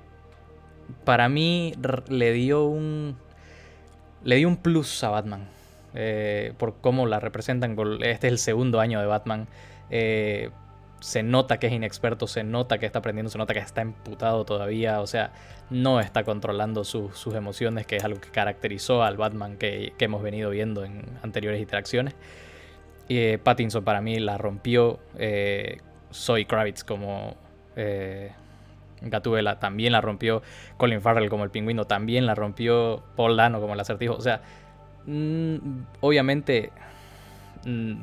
para 1.03 1.29
mí 1.29 1.74
le 2.09 2.33
dio 2.33 2.65
un 2.65 3.17
le 4.23 4.35
dio 4.35 4.47
un 4.47 4.57
plus 4.57 5.03
a 5.03 5.09
Batman. 5.09 5.47
Eh, 5.95 6.53
por 6.57 6.75
cómo 6.81 7.05
la 7.05 7.19
representan. 7.19 7.75
Este 8.01 8.27
es 8.27 8.33
el 8.33 8.38
segundo 8.38 8.79
año 8.79 8.99
de 8.99 9.05
Batman. 9.05 9.47
Eh, 9.89 10.49
se 10.99 11.23
nota 11.23 11.59
que 11.59 11.67
es 11.67 11.73
inexperto, 11.73 12.27
se 12.27 12.43
nota 12.43 12.77
que 12.77 12.85
está 12.85 12.99
aprendiendo, 12.99 13.29
se 13.29 13.38
nota 13.38 13.53
que 13.53 13.59
está 13.59 13.81
emputado 13.81 14.45
todavía. 14.45 15.01
O 15.01 15.07
sea, 15.07 15.31
no 15.69 15.99
está 15.99 16.23
controlando 16.23 16.83
sus 16.83 17.33
emociones, 17.33 17.85
que 17.88 17.97
es 17.97 18.03
algo 18.03 18.19
que 18.19 18.29
caracterizó 18.29 19.03
al 19.03 19.17
Batman 19.17 19.57
que, 19.57 19.93
hemos 19.99 20.21
venido 20.21 20.49
viendo 20.49 20.83
en 20.83 21.05
anteriores 21.23 21.61
interacciones. 21.61 22.15
Y 23.07 23.38
Pattinson 23.38 23.83
para 23.83 24.01
mí 24.01 24.19
la 24.19 24.38
rompió. 24.38 24.99
Eh, 25.17 25.79
Soy 26.11 26.45
Kravitz 26.45 26.83
como 26.83 27.35
Gatúbela 29.01 29.60
también 29.60 29.94
la 29.94 30.01
rompió, 30.01 30.41
Colin 30.77 31.01
Farrell 31.01 31.29
como 31.29 31.44
el 31.44 31.51
pingüino 31.51 31.86
también 31.86 32.25
la 32.25 32.36
rompió, 32.36 33.03
Paul 33.15 33.38
Dano 33.38 33.62
como 33.62 33.74
el 33.74 33.79
acertijo. 33.79 34.15
O 34.15 34.22
sea, 34.22 34.41
mm, 35.06 35.58
obviamente 36.01 36.72
mm, 37.65 37.96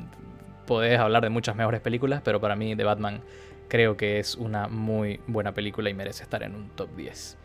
podés 0.65 0.99
hablar 0.99 1.23
de 1.23 1.29
muchas 1.29 1.55
mejores 1.55 1.81
películas, 1.81 2.21
pero 2.23 2.39
para 2.39 2.55
mí 2.55 2.75
The 2.75 2.83
Batman 2.83 3.21
creo 3.67 3.97
que 3.97 4.19
es 4.19 4.35
una 4.35 4.67
muy 4.67 5.19
buena 5.27 5.53
película 5.53 5.89
y 5.89 5.93
merece 5.93 6.23
estar 6.23 6.43
en 6.43 6.55
un 6.55 6.69
top 6.69 6.95
10. 6.95 7.37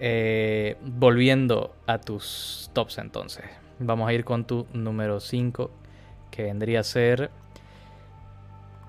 Eh, 0.00 0.76
volviendo 0.82 1.74
a 1.86 1.98
tus 1.98 2.70
tops 2.72 2.98
entonces, 2.98 3.44
vamos 3.78 4.08
a 4.08 4.12
ir 4.12 4.24
con 4.24 4.44
tu 4.44 4.66
número 4.72 5.20
5, 5.20 5.70
que 6.30 6.44
vendría 6.44 6.80
a 6.80 6.84
ser 6.84 7.30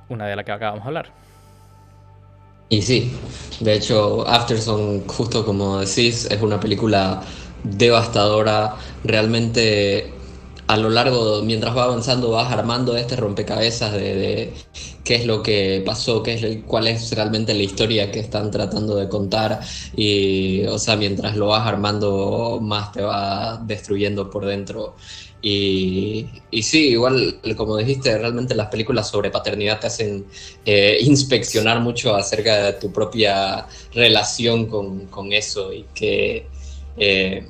una 0.09 0.25
de 0.27 0.35
la 0.35 0.43
que 0.43 0.51
acabamos 0.51 0.83
de 0.83 0.87
hablar. 0.87 1.24
Y 2.69 2.81
sí, 2.81 3.11
de 3.59 3.75
hecho, 3.75 4.27
Afterson, 4.27 5.07
justo 5.07 5.45
como 5.45 5.79
decís, 5.79 6.25
es 6.31 6.41
una 6.41 6.59
película 6.59 7.23
devastadora. 7.63 8.75
Realmente, 9.03 10.19
a 10.67 10.75
lo 10.77 10.89
largo, 10.89 11.43
mientras 11.43 11.77
va 11.77 11.83
avanzando, 11.83 12.31
vas 12.31 12.51
armando 12.51 12.97
este 12.97 13.15
rompecabezas 13.15 13.93
de, 13.93 14.53
qué 15.03 15.15
es 15.15 15.25
lo 15.27 15.43
que 15.43 15.83
pasó, 15.85 16.23
qué 16.23 16.33
es, 16.33 16.63
cuál 16.65 16.87
es 16.87 17.11
realmente 17.15 17.53
la 17.53 17.61
historia 17.63 18.11
que 18.11 18.19
están 18.19 18.49
tratando 18.51 18.95
de 18.95 19.09
contar. 19.09 19.59
Y, 19.95 20.65
o 20.65 20.79
sea, 20.79 20.95
mientras 20.95 21.35
lo 21.37 21.47
vas 21.47 21.67
armando, 21.67 22.59
más 22.61 22.91
te 22.91 23.03
va 23.03 23.57
destruyendo 23.63 24.29
por 24.31 24.45
dentro. 24.45 24.95
Y, 25.41 26.27
sí, 26.63 26.89
igual, 26.89 27.39
como 27.55 27.77
dijiste, 27.77 28.17
realmente 28.17 28.55
las 28.55 28.67
películas 28.67 29.09
sobre 29.09 29.29
paternidad 29.29 29.79
te 29.79 29.87
hacen 29.87 30.25
eh, 30.65 30.97
inspeccionar 31.01 31.81
mucho 31.81 32.15
acerca 32.15 32.63
de 32.63 32.73
tu 32.73 32.91
propia 32.91 33.67
relación 33.93 34.65
con, 34.65 35.31
eso 35.31 35.71
y 35.71 35.85
que, 35.93 36.47
eh, 36.97 37.47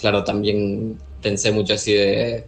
claro, 0.00 0.24
también 0.24 0.98
pensé 1.20 1.52
mucho 1.52 1.74
así 1.74 1.92
de, 1.92 2.46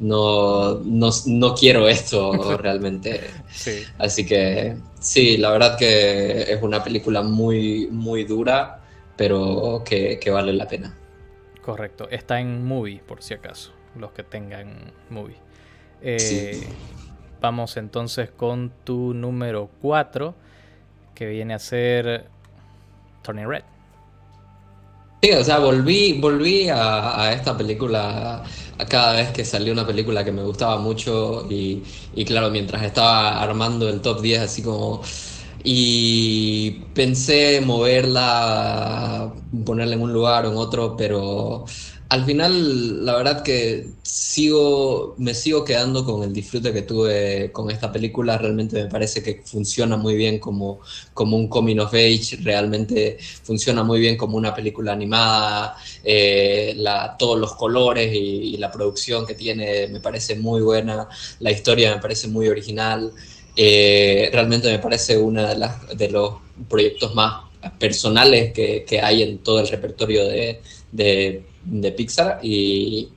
no, 0.00 0.80
no, 0.80 1.54
quiero 1.54 1.88
esto 1.88 2.32
realmente. 2.58 3.20
Así 3.96 4.26
que 4.26 4.76
sí, 4.98 5.36
la 5.36 5.52
verdad 5.52 5.78
que 5.78 6.52
es 6.52 6.60
una 6.62 6.82
película 6.82 7.22
muy, 7.22 7.86
muy 7.92 8.24
dura, 8.24 8.82
pero 9.16 9.84
que, 9.84 10.18
que 10.18 10.30
vale 10.30 10.52
la 10.52 10.66
pena. 10.66 10.98
Correcto, 11.62 12.08
está 12.10 12.40
en 12.40 12.64
movie 12.64 13.00
por 13.06 13.22
si 13.22 13.34
acaso 13.34 13.75
los 13.98 14.12
que 14.12 14.22
tengan 14.22 14.92
movie. 15.10 15.36
Eh, 16.02 16.66
vamos 17.40 17.76
entonces 17.76 18.30
con 18.30 18.72
tu 18.84 19.14
número 19.14 19.70
4, 19.82 20.34
que 21.14 21.26
viene 21.26 21.54
a 21.54 21.58
ser 21.58 22.26
Turning 23.22 23.48
Red. 23.48 23.62
Sí, 25.22 25.32
o 25.32 25.42
sea, 25.42 25.58
volví, 25.58 26.20
volví 26.20 26.68
a, 26.68 27.32
esta 27.32 27.56
película 27.56 28.44
a 28.78 28.84
cada 28.86 29.14
vez 29.14 29.30
que 29.30 29.44
salió 29.44 29.72
una 29.72 29.86
película 29.86 30.24
que 30.24 30.30
me 30.30 30.42
gustaba 30.42 30.76
mucho 30.78 31.46
y, 31.50 31.82
y 32.14 32.24
claro, 32.24 32.50
mientras 32.50 32.82
estaba 32.82 33.42
armando 33.42 33.88
el 33.88 34.00
top 34.00 34.20
10 34.20 34.40
así 34.42 34.62
como... 34.62 35.02
Y 35.68 36.70
pensé 36.94 37.60
moverla, 37.60 39.32
ponerla 39.64 39.94
en 39.94 40.02
un 40.02 40.12
lugar 40.12 40.46
o 40.46 40.52
en 40.52 40.56
otro, 40.58 40.96
pero 40.96 41.64
al 42.08 42.24
final, 42.24 43.04
la 43.04 43.16
verdad 43.16 43.42
que 43.42 43.88
sigo, 44.02 45.16
me 45.18 45.34
sigo 45.34 45.64
quedando 45.64 46.04
con 46.04 46.22
el 46.22 46.32
disfrute 46.32 46.72
que 46.72 46.82
tuve 46.82 47.50
con 47.52 47.70
esta 47.70 47.90
película. 47.92 48.38
Realmente 48.38 48.82
me 48.84 48.88
parece 48.88 49.22
que 49.22 49.42
funciona 49.44 49.96
muy 49.96 50.14
bien 50.14 50.38
como, 50.38 50.80
como 51.14 51.36
un 51.36 51.48
coming 51.48 51.78
of 51.78 51.92
age, 51.94 52.38
realmente 52.42 53.18
funciona 53.42 53.82
muy 53.82 53.98
bien 53.98 54.16
como 54.16 54.36
una 54.36 54.54
película 54.54 54.92
animada. 54.92 55.76
Eh, 56.04 56.76
todos 57.18 57.38
los 57.40 57.54
colores 57.54 58.12
y, 58.14 58.56
la 58.56 58.70
producción 58.70 59.26
que 59.26 59.34
tiene 59.34 59.88
me 59.88 60.00
parece 60.00 60.36
muy 60.36 60.60
buena. 60.62 61.08
La 61.40 61.50
historia 61.50 61.94
me 61.94 62.00
parece 62.00 62.28
muy 62.28 62.48
original. 62.48 63.12
Eh, 63.56 64.30
realmente 64.32 64.70
me 64.70 64.78
parece 64.78 65.18
uno 65.18 65.42
de, 65.46 65.68
de 65.96 66.08
los 66.10 66.34
proyectos 66.68 67.14
más 67.14 67.44
personales 67.78 68.52
que, 68.52 68.84
que 68.84 69.00
hay 69.00 69.22
en 69.22 69.38
todo 69.38 69.60
el 69.60 69.68
repertorio 69.68 70.24
de 70.26 70.60
de 70.92 71.44
Pixar 71.96 72.40
y, 72.42 73.08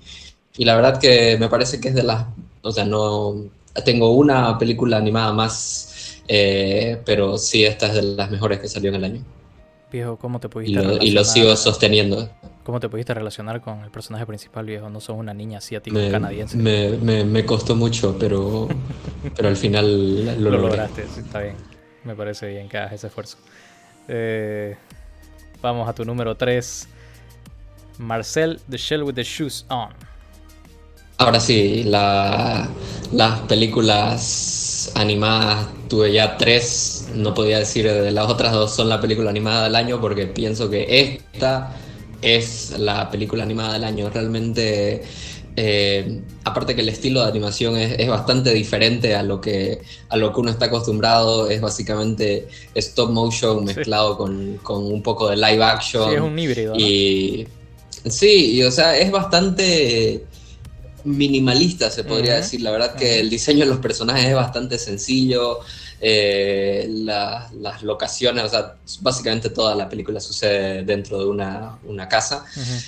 la 0.57 0.75
verdad 0.75 0.99
que 0.99 1.37
me 1.39 1.47
parece 1.47 1.79
que 1.79 1.89
es 1.89 1.95
de 1.95 2.03
las, 2.03 2.25
o 2.61 2.71
sea, 2.71 2.83
no, 2.83 3.45
tengo 3.85 4.11
una 4.11 4.57
película 4.57 4.97
animada 4.97 5.31
más, 5.31 6.21
eh, 6.27 7.01
pero 7.05 7.37
sí, 7.37 7.63
esta 7.63 7.87
es 7.87 7.93
de 7.93 8.01
las 8.01 8.29
mejores 8.29 8.59
que 8.59 8.67
salió 8.67 8.89
en 8.89 8.95
el 8.95 9.03
año. 9.05 9.23
Viejo, 9.91 10.17
¿cómo 10.17 10.39
te 10.39 10.49
pudiste 10.49 10.79
y 10.79 10.83
lo, 10.83 10.97
y 11.01 11.11
lo 11.11 11.23
sigo 11.23 11.55
sosteniendo. 11.55 12.29
¿Cómo 12.63 12.79
te 12.79 12.89
pudiste 12.89 13.15
relacionar 13.15 13.61
con 13.61 13.81
el 13.81 13.89
personaje 13.89 14.25
principal, 14.27 14.65
viejo? 14.65 14.89
No 14.89 14.99
sos 14.99 15.17
una 15.17 15.33
niña 15.33 15.57
asiática 15.57 15.99
canadiense. 16.11 16.55
Me, 16.55 16.89
me, 16.89 17.23
me, 17.23 17.43
costó 17.43 17.75
mucho, 17.75 18.15
pero, 18.19 18.67
pero 19.35 19.47
al 19.47 19.57
final 19.57 20.43
lo, 20.43 20.51
lograste. 20.51 21.03
está 21.03 21.41
bien. 21.41 21.55
Me 22.03 22.15
parece 22.15 22.47
bien 22.47 22.69
que 22.69 22.77
hagas 22.77 22.93
ese 22.93 23.07
esfuerzo. 23.07 23.37
Eh, 24.07 24.75
vamos 25.61 25.89
a 25.89 25.93
tu 25.93 26.05
número 26.05 26.35
3. 26.35 26.87
Marcel, 27.99 28.59
The 28.69 28.77
Shell 28.77 29.03
with 29.03 29.13
the 29.13 29.23
Shoes 29.23 29.65
On. 29.69 29.89
Ahora 31.17 31.39
sí, 31.41 31.83
la, 31.83 32.69
las 33.11 33.39
películas 33.41 34.91
animadas 34.95 35.67
tuve 35.89 36.13
ya 36.13 36.37
tres, 36.37 37.09
no 37.13 37.33
podía 37.33 37.59
decir 37.59 37.91
de 37.91 38.11
las 38.11 38.27
otras 38.29 38.53
dos 38.53 38.73
son 38.73 38.87
la 38.87 39.01
película 39.01 39.29
animada 39.29 39.65
del 39.65 39.75
año 39.75 39.99
porque 39.99 40.27
pienso 40.27 40.69
que 40.69 40.85
esta 40.89 41.75
es 42.21 42.79
la 42.79 43.11
película 43.11 43.43
animada 43.43 43.73
del 43.73 43.83
año. 43.83 44.09
Realmente, 44.09 45.03
eh, 45.57 46.21
aparte 46.45 46.73
que 46.73 46.81
el 46.81 46.89
estilo 46.89 47.21
de 47.21 47.27
animación 47.27 47.75
es, 47.75 48.07
bastante 48.07 48.53
diferente 48.53 49.13
a 49.13 49.23
lo, 49.23 49.41
que, 49.41 49.81
a 50.07 50.15
lo 50.15 50.31
que 50.31 50.39
uno 50.39 50.51
está 50.51 50.67
acostumbrado, 50.67 51.49
es 51.49 51.59
básicamente 51.59 52.47
stop 52.75 53.11
motion 53.11 53.65
mezclado 53.65 54.17
con, 54.17 54.57
con, 54.63 54.85
un 54.85 55.03
poco 55.03 55.29
de 55.29 55.35
live 55.35 55.63
action. 55.63 56.09
Sí, 56.09 56.15
es 56.15 56.21
un 56.21 56.39
híbrido. 56.39 56.75
Y 56.77 57.45
sí, 58.05 58.55
y, 58.55 58.63
o 58.63 58.71
sea, 58.71 58.97
es 58.97 59.11
bastante 59.11 60.25
minimalista, 61.03 61.89
se 61.89 62.03
podría 62.03 62.35
decir. 62.35 62.61
La 62.61 62.71
verdad 62.71 62.95
que 62.95 63.19
el 63.19 63.29
diseño 63.29 63.61
de 63.61 63.67
los 63.67 63.79
personajes 63.79 64.25
es 64.25 64.35
bastante 64.35 64.77
sencillo. 64.77 65.59
Eh, 66.01 66.87
las 66.89 67.83
locaciones, 67.83 68.45
o 68.45 68.49
sea, 68.49 68.75
básicamente 69.01 69.49
toda 69.49 69.75
la 69.75 69.89
película 69.89 70.19
sucede 70.19 70.83
dentro 70.83 71.19
de 71.19 71.25
una, 71.25 72.07
casa. 72.09 72.45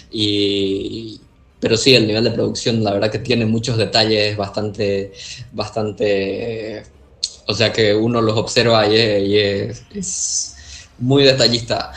y, 0.10 1.20
pero 1.60 1.77
sí, 1.77 1.94
el 1.94 2.08
nivel 2.08 2.24
de 2.24 2.32
producción, 2.32 2.84
la 2.84 2.91
verdad 2.91 3.12
que 3.12 3.20
tiene 3.20 3.46
muchos 3.46 3.77
detalles 3.77 4.36
bastante, 4.38 5.13
bastante, 5.51 6.84
o 7.48 7.53
sea 7.53 7.72
que 7.72 7.94
uno 7.94 8.22
los 8.22 8.38
observa 8.38 8.88
y 8.88 9.38
es, 9.38 10.56
muy 10.98 11.24
detallista. 11.24 11.91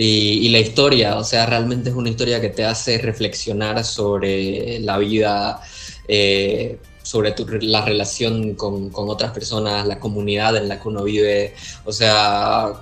Y, 0.00 0.48
la 0.50 0.60
historia, 0.60 1.16
o 1.18 1.24
sea, 1.24 1.44
realmente 1.46 1.90
es 1.90 1.96
una 1.96 2.08
historia 2.08 2.40
que 2.40 2.50
te 2.50 2.64
hace 2.64 2.98
reflexionar 2.98 3.84
sobre 3.84 4.78
la 4.78 4.96
vida, 4.96 5.60
eh, 6.06 6.78
sobre 7.02 7.34
la 7.62 7.84
relación 7.84 8.54
con, 8.54 8.92
otras 8.94 9.32
personas, 9.32 9.88
la 9.88 9.98
comunidad 9.98 10.56
en 10.56 10.68
la 10.68 10.80
que 10.80 10.86
uno 10.86 11.02
vive. 11.02 11.54
O 11.84 11.90
sea, 11.90 12.74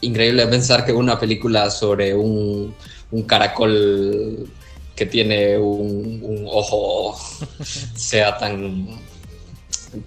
increíble 0.00 0.48
pensar 0.48 0.84
que 0.84 0.92
una 0.92 1.16
película 1.20 1.70
sobre 1.70 2.12
un, 2.12 2.74
caracol 3.24 4.50
que 4.96 5.06
tiene 5.06 5.56
un, 5.56 6.44
ojo 6.50 7.16
sea 7.94 8.36
tan, 8.36 8.88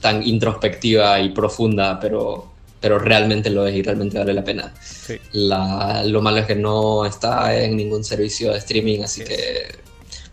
tan 0.01 0.21
introspectiva 0.21 1.17
y 1.21 1.29
profunda, 1.29 1.97
pero, 1.97 2.56
pero 2.79 2.99
realmente 2.99 3.49
lo 3.49 3.65
es 3.67 3.75
y 3.75 3.81
realmente 3.81 4.17
vale 4.17 4.33
la 4.33 4.43
pena. 4.43 4.73
lo 5.33 6.21
malo 6.21 6.37
es 6.37 6.45
que 6.45 6.55
no 6.55 7.05
está 7.05 7.55
en 7.55 7.77
ningún 7.77 8.03
servicio 8.03 8.51
de 8.51 8.59
streaming, 8.59 9.03
así 9.03 9.23
que 9.23 9.67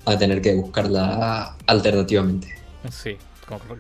va 0.07 0.13
a 0.13 0.19
tener 0.19 0.41
que 0.43 0.55
buscarla 0.55 1.57
alternativamente. 1.67 2.55
Sí, 2.91 3.17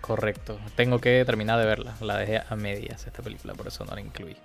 Correcto. 0.00 0.59
Tengo 0.76 1.00
que 1.00 1.25
terminar 1.25 1.59
de 1.59 1.66
verla. 1.66 1.94
La 2.00 2.18
dejé 2.18 2.42
a 2.49 2.56
medias 2.56 3.06
esta 3.06 3.23
película, 3.23 3.54
por 3.54 3.66
eso 3.66 3.85
no 3.85 3.94
la 3.94 4.00
incluí. 4.00 4.37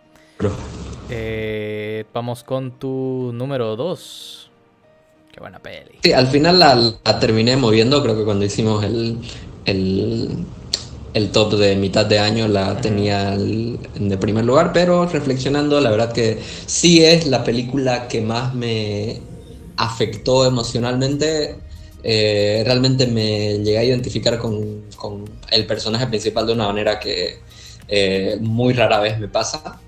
Eh, 1.09 2.05
vamos 2.13 2.43
con 2.43 2.71
tu 2.79 3.31
número 3.33 3.75
2. 3.75 4.49
Qué 5.31 5.39
buena 5.39 5.59
peli. 5.59 5.99
Sí, 6.03 6.13
al 6.13 6.27
final 6.27 6.59
la, 6.59 7.19
terminé 7.19 7.57
moviendo. 7.57 8.01
Creo 8.01 8.17
que 8.17 8.23
cuando 8.23 8.45
hicimos 8.45 8.83
el, 8.83 9.20
el, 9.65 10.46
top 11.31 11.55
de 11.55 11.75
mitad 11.75 12.05
de 12.05 12.19
año 12.19 12.48
la 12.48 12.79
tenía 12.81 13.33
en 13.33 14.09
de 14.09 14.17
primer 14.17 14.45
lugar. 14.45 14.72
Pero 14.74 15.05
reflexionando, 15.05 15.81
la 15.81 15.91
verdad 15.91 16.11
que 16.11 16.39
sí 16.65 17.03
es 17.03 17.27
la 17.27 17.43
película 17.43 18.07
que 18.07 18.22
más 18.22 18.53
me 18.53 19.22
afectó 19.77 20.45
emocionalmente 20.45 21.57
eh, 22.03 22.61
realmente 22.65 23.07
me 23.07 23.57
llegué 23.59 23.77
a 23.77 23.83
identificar 23.83 24.39
con, 24.39 24.83
el 25.51 25.65
personaje 25.65 26.07
principal 26.07 26.45
de 26.48 26.53
una 26.53 26.67
manera 26.67 27.00
que 27.00 27.39
eh, 27.87 28.37
muy 28.41 28.74
rara 28.74 29.00
vez 29.00 29.19
me 29.19 29.27
pasa. 29.27 29.79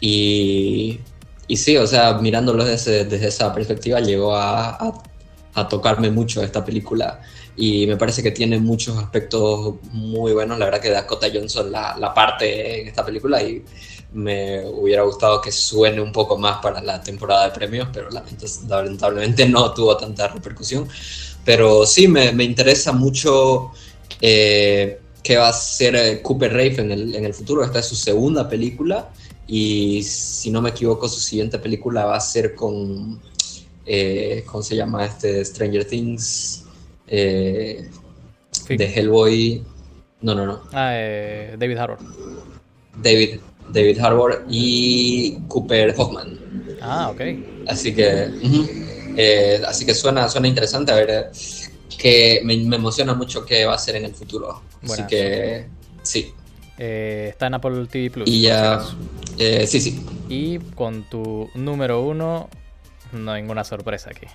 Y, 0.00 1.00
y 1.48 1.56
sí, 1.56 1.76
o 1.76 1.86
sea, 1.86 2.14
mirándolo 2.14 2.64
desde, 2.64 3.04
desde 3.04 3.28
esa 3.28 3.54
perspectiva 3.54 4.00
llegó 4.00 4.34
a, 4.34 4.70
a, 4.70 5.02
tocarme 5.64 6.10
mucho 6.10 6.42
esta 6.42 6.64
película 6.64 7.20
y 7.56 7.86
me 7.86 7.96
parece 7.96 8.22
que 8.22 8.30
tiene 8.30 8.58
muchos 8.58 8.98
aspectos 8.98 9.76
muy 9.92 10.32
buenos. 10.32 10.58
La 10.58 10.66
verdad 10.66 10.80
que 10.80 10.90
Dakota 10.90 11.28
Johnson 11.32 11.72
la, 11.72 11.96
la 11.98 12.12
parte 12.12 12.82
en 12.82 12.88
esta 12.88 13.04
película 13.04 13.42
y 13.42 13.64
me 14.12 14.64
hubiera 14.66 15.02
gustado 15.02 15.40
que 15.40 15.50
suene 15.52 16.00
un 16.00 16.12
poco 16.12 16.36
más 16.38 16.58
para 16.58 16.80
la 16.80 17.02
temporada 17.02 17.46
de 17.46 17.54
premios, 17.54 17.88
pero 17.92 18.08
lamentablemente 18.68 19.48
no 19.48 19.72
tuvo 19.72 19.96
tanta 19.96 20.28
repercusión. 20.28 20.88
Pero 21.44 21.86
sí, 21.86 22.08
me, 22.08 22.32
me 22.32 22.44
interesa 22.44 22.92
mucho 22.92 23.70
eh, 24.20 25.00
qué 25.22 25.36
va 25.36 25.48
a 25.48 25.52
ser 25.52 25.96
eh, 25.96 26.22
Cooper 26.22 26.52
Rafe 26.52 26.80
en 26.80 26.92
el, 26.92 27.14
en 27.14 27.24
el 27.24 27.34
futuro. 27.34 27.64
Esta 27.64 27.78
es 27.78 27.86
su 27.86 27.96
segunda 27.96 28.48
película 28.48 29.10
y 29.46 30.02
si 30.02 30.50
no 30.50 30.60
me 30.60 30.70
equivoco, 30.70 31.08
su 31.08 31.20
siguiente 31.20 31.58
película 31.58 32.04
va 32.04 32.16
a 32.16 32.20
ser 32.20 32.54
con, 32.54 33.20
eh, 33.86 34.44
¿cómo 34.46 34.62
se 34.62 34.76
llama 34.76 35.04
este? 35.04 35.44
Stranger 35.44 35.84
Things, 35.84 36.64
de 37.06 37.88
Hellboy. 38.68 39.64
No, 40.22 40.34
no, 40.34 40.46
no. 40.46 40.60
Ah, 40.72 40.92
David 41.58 41.76
Harbour. 41.78 41.98
David, 43.02 43.40
David 43.70 43.98
Harbour 43.98 44.44
y 44.48 45.38
Cooper 45.48 45.94
Hoffman. 45.96 46.38
Ah, 46.80 47.10
ok. 47.10 47.20
Así 47.68 47.94
que... 47.94 48.30
Eh, 49.16 49.62
así 49.66 49.86
que 49.86 49.94
suena, 49.94 50.28
suena 50.28 50.46
interesante, 50.46 50.92
a 50.92 50.96
ver, 50.96 51.10
eh, 51.10 51.24
que 51.96 52.40
me, 52.44 52.54
emociona 52.54 53.14
mucho 53.14 53.46
qué 53.46 53.64
va 53.64 53.74
a 53.74 53.78
ser 53.78 53.96
en 53.96 54.04
el 54.04 54.14
futuro. 54.14 54.60
Así 54.82 55.02
que 55.08 55.66
sí. 56.02 56.32
Eh, 56.78 57.28
está 57.30 57.46
en 57.46 57.54
Apple 57.54 57.86
TV 57.86 58.10
Plus. 58.10 58.28
Y 58.28 58.42
ya. 58.42 58.84
sí, 59.66 59.80
sí. 59.80 60.04
Y 60.28 60.58
con 60.58 61.04
tu 61.08 61.48
número 61.54 62.02
uno, 62.02 62.50
no 63.12 63.32
hay 63.32 63.42
ninguna 63.42 63.64
sorpresa 63.64 64.10
aquí. 64.10 64.26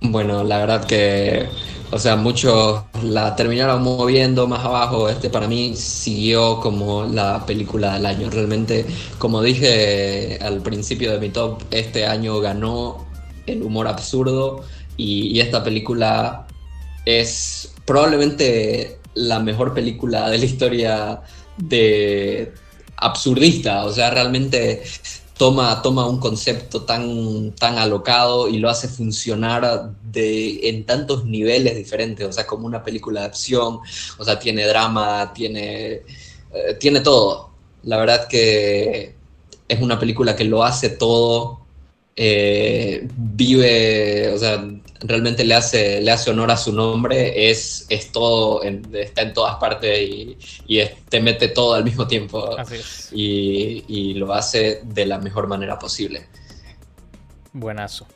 Bueno, 0.00 0.44
la 0.44 0.58
verdad 0.58 0.84
que, 0.84 1.48
o 1.90 1.98
sea, 1.98 2.14
muchos 2.14 2.84
la 3.02 3.34
terminaron 3.34 3.82
moviendo 3.82 4.46
más 4.46 4.64
abajo. 4.64 5.08
Este 5.08 5.28
para 5.28 5.48
mí 5.48 5.74
siguió 5.74 6.60
como 6.60 7.04
la 7.04 7.44
película 7.44 7.94
del 7.94 8.06
año. 8.06 8.30
Realmente, 8.30 8.86
como 9.18 9.42
dije 9.42 10.38
al 10.40 10.62
principio 10.62 11.12
de 11.12 11.18
mi 11.18 11.30
top, 11.30 11.62
este 11.72 12.06
año 12.06 12.38
ganó 12.40 13.08
el 13.46 13.62
humor 13.62 13.88
absurdo 13.88 14.64
y, 14.96 15.40
esta 15.40 15.64
película 15.64 16.46
es 17.04 17.74
probablemente 17.84 18.98
la 19.14 19.40
mejor 19.40 19.74
película 19.74 20.28
de 20.30 20.38
la 20.38 20.44
historia 20.44 21.20
de 21.56 22.52
absurdista, 22.96 23.84
o 23.84 23.92
sea, 23.92 24.10
realmente 24.10 24.82
toma, 25.38 25.80
toma 25.80 26.06
un 26.06 26.18
concepto 26.18 26.82
tan, 26.82 27.52
tan 27.52 27.78
alocado 27.78 28.48
y 28.48 28.58
lo 28.58 28.68
hace 28.68 28.88
funcionar 28.88 29.92
de, 30.02 30.68
en 30.68 30.84
tantos 30.84 31.24
niveles 31.24 31.76
diferentes, 31.76 32.26
o 32.26 32.32
sea, 32.32 32.46
como 32.46 32.66
una 32.66 32.82
película 32.82 33.20
de 33.20 33.26
acción, 33.28 33.80
o 34.18 34.24
sea, 34.24 34.38
tiene 34.38 34.66
drama, 34.66 35.32
tiene, 35.32 36.02
eh, 36.52 36.74
tiene 36.78 37.00
todo. 37.00 37.50
La 37.84 37.96
verdad 37.98 38.26
que 38.28 39.14
es 39.68 39.80
una 39.80 39.98
película 39.98 40.34
que 40.34 40.44
lo 40.44 40.64
hace 40.64 40.90
todo 40.90 41.60
eh, 42.16 43.06
vive, 43.16 44.32
o 44.34 44.38
sea, 44.38 44.64
realmente 45.00 45.44
le 45.44 45.54
hace, 45.54 46.00
le 46.00 46.10
hace 46.10 46.30
honor 46.30 46.50
a 46.50 46.56
su 46.56 46.72
nombre, 46.72 47.50
es, 47.50 47.86
es 47.88 48.10
todo, 48.12 48.62
está 48.62 49.22
en 49.22 49.32
todas 49.32 49.56
partes 49.56 49.98
y, 50.00 50.36
te 51.08 51.20
mete 51.20 51.48
todo 51.48 51.74
al 51.74 51.84
mismo 51.84 52.06
tiempo 52.06 52.56
y, 53.12 54.14
lo 54.14 54.32
hace 54.32 54.80
de 54.84 55.06
la 55.06 55.18
mejor 55.18 55.46
manera 55.46 55.78
posible. 55.78 56.26
Buenazo. 57.52 58.06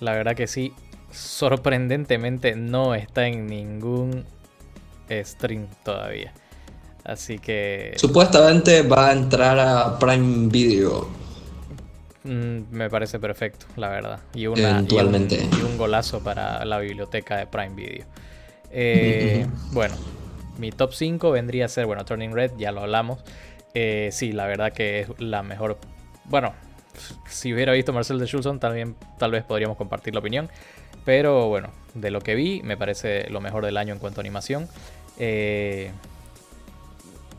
La 0.00 0.12
verdad 0.12 0.34
que 0.34 0.46
sí, 0.46 0.72
sorprendentemente 1.10 2.54
no 2.56 2.94
está 2.94 3.26
en 3.26 3.46
ningún 3.46 4.24
stream 5.10 5.68
todavía. 5.84 6.32
Así 7.04 7.38
que... 7.38 7.94
Supuestamente 7.96 8.82
va 8.82 9.08
a 9.08 9.12
entrar 9.12 9.58
a 9.58 9.98
Prime 9.98 10.48
Video 10.48 11.21
Mm, 12.24 12.70
me 12.70 12.88
parece 12.88 13.18
perfecto, 13.18 13.66
la 13.76 13.88
verdad. 13.88 14.20
Y, 14.34 14.46
una, 14.46 14.84
y, 14.88 15.62
un, 15.62 15.76
golazo 15.76 16.22
para 16.22 16.64
la 16.64 16.78
biblioteca 16.78 17.36
de 17.36 17.46
Prime 17.46 17.74
Video. 17.74 18.06
Eh, 18.70 19.46
bueno, 19.72 19.94
mi 20.58 20.70
top 20.70 20.92
5 20.94 21.30
vendría 21.30 21.66
a 21.66 21.68
ser, 21.68 21.86
bueno, 21.86 22.04
Turning 22.04 22.32
Red, 22.32 22.52
ya 22.56 22.72
lo 22.72 22.82
hablamos. 22.82 23.18
Eh, 23.74 24.10
sí, 24.12 24.32
la 24.32 24.46
verdad 24.46 24.72
que 24.72 25.00
es 25.00 25.08
la 25.18 25.42
mejor. 25.42 25.78
Bueno, 26.24 26.54
si 27.28 27.52
hubiera 27.52 27.72
visto 27.72 27.92
Marcel 27.92 28.18
de 28.18 28.26
Schulson, 28.26 28.60
también 28.60 28.94
tal 29.18 29.30
vez 29.30 29.44
podríamos 29.44 29.76
compartir 29.76 30.14
la 30.14 30.20
opinión. 30.20 30.48
Pero 31.04 31.48
bueno, 31.48 31.70
de 31.94 32.10
lo 32.10 32.20
que 32.20 32.34
vi, 32.34 32.62
me 32.62 32.76
parece 32.76 33.28
lo 33.30 33.40
mejor 33.40 33.64
del 33.64 33.76
año 33.76 33.92
en 33.92 33.98
cuanto 33.98 34.20
a 34.20 34.22
animación. 34.22 34.68
Eh, 35.18 35.90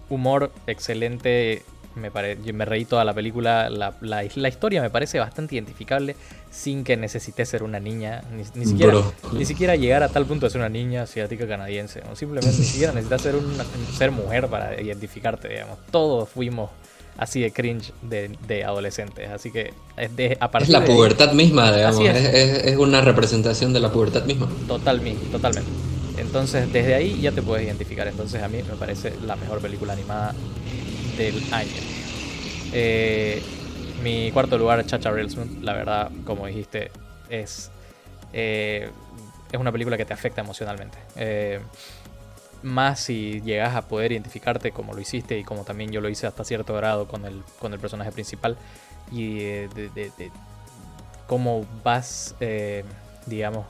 humor 0.10 0.52
excelente. 0.68 1.64
Me, 1.96 2.10
me 2.54 2.66
reí 2.66 2.86
toda 2.86 3.06
la 3.06 3.14
película. 3.14 3.70
La, 3.70 3.94
la, 4.02 4.24
historia 4.24 4.82
me 4.82 4.90
parece 4.90 5.20
bastante 5.20 5.56
identificable 5.56 6.16
sin 6.52 6.84
que 6.84 6.98
necesite 6.98 7.46
ser 7.46 7.64
una 7.64 7.80
niña. 7.80 8.24
Ni, 8.32 8.66
siquiera, 8.66 8.96
ni 9.32 9.46
siquiera 9.46 9.76
llegar 9.76 10.04
a 10.04 10.10
tal 10.10 10.26
punto 10.26 10.46
de 10.46 10.52
ser 10.52 10.62
una 10.62 10.70
niña 10.70 11.04
asiática 11.04 11.48
canadiense. 11.48 12.02
O 12.12 12.16
simplemente 12.16 12.58
ni 12.58 12.66
siquiera 12.66 12.94
necesitas 12.94 13.22
ser, 13.22 13.36
una, 13.36 13.66
ser 13.98 14.12
mujer 14.12 14.48
para 14.48 14.82
identificarte, 14.82 15.50
digamos. 15.50 15.78
Todos 15.92 16.30
fuimos 16.30 16.72
así 17.18 17.42
de 17.42 17.52
cringe 17.52 17.92
de, 18.02 18.64
adolescentes. 18.64 19.30
Así 19.30 19.52
que 19.52 19.74
es, 19.98 20.16
de, 20.16 20.38
es 20.60 20.70
la 20.70 20.84
pubertad 20.84 21.34
misma, 21.34 21.72
digamos. 21.76 22.06
Es. 22.06 22.66
Es, 22.66 22.78
una 22.78 23.02
representación 23.02 23.74
de 23.74 23.80
la 23.80 23.92
pubertad 23.92 24.26
misma. 24.26 24.50
Totalmente, 24.68 25.26
totalmente. 25.28 25.70
Entonces, 26.18 26.72
desde 26.72 26.96
ahí 26.96 27.20
ya 27.22 27.32
te 27.32 27.42
puedes 27.42 27.66
identificar. 27.66 28.08
Entonces, 28.08 28.42
a 28.42 28.48
mí 28.48 28.58
me 28.58 28.76
parece 28.76 29.14
la 29.26 29.36
mejor 29.36 29.60
película 29.60 29.94
animada 29.94 30.34
del 31.18 31.42
año. 31.52 31.70
Eh, 32.72 33.42
mi 34.02 34.32
cuarto 34.32 34.58
lugar, 34.58 34.86
Chacha 34.86 35.12
Reelsman, 35.12 35.64
la 35.64 35.74
verdad, 35.74 36.12
como 36.26 36.48
dijiste, 36.48 36.92
es, 37.30 37.72
eh, 38.34 38.90
es 39.52 39.60
una 39.60 39.72
película 39.72 39.98
que 39.98 40.06
te 40.06 40.14
afecta 40.14 40.42
emocionalmente. 40.42 40.98
Eh, 41.16 41.60
más 42.64 43.00
si 43.00 43.42
llegas 43.42 43.76
a 43.76 43.88
poder 43.88 44.14
identificarte 44.14 44.72
como 44.72 44.94
lo 44.94 45.02
hiciste 45.02 45.38
y 45.38 45.44
como 45.44 45.64
también 45.64 45.92
yo 45.92 46.02
lo 46.02 46.10
hice 46.10 46.28
hasta 46.28 46.44
cierto 46.44 46.74
grado 46.74 47.08
con 47.08 47.26
el, 47.26 47.44
con 47.60 47.74
el 47.74 47.80
personaje 47.80 48.12
principal 48.12 48.58
y 49.12 49.40
de, 49.40 50.32
cómo 51.28 51.66
vas, 51.84 52.36
digamos, 53.26 53.66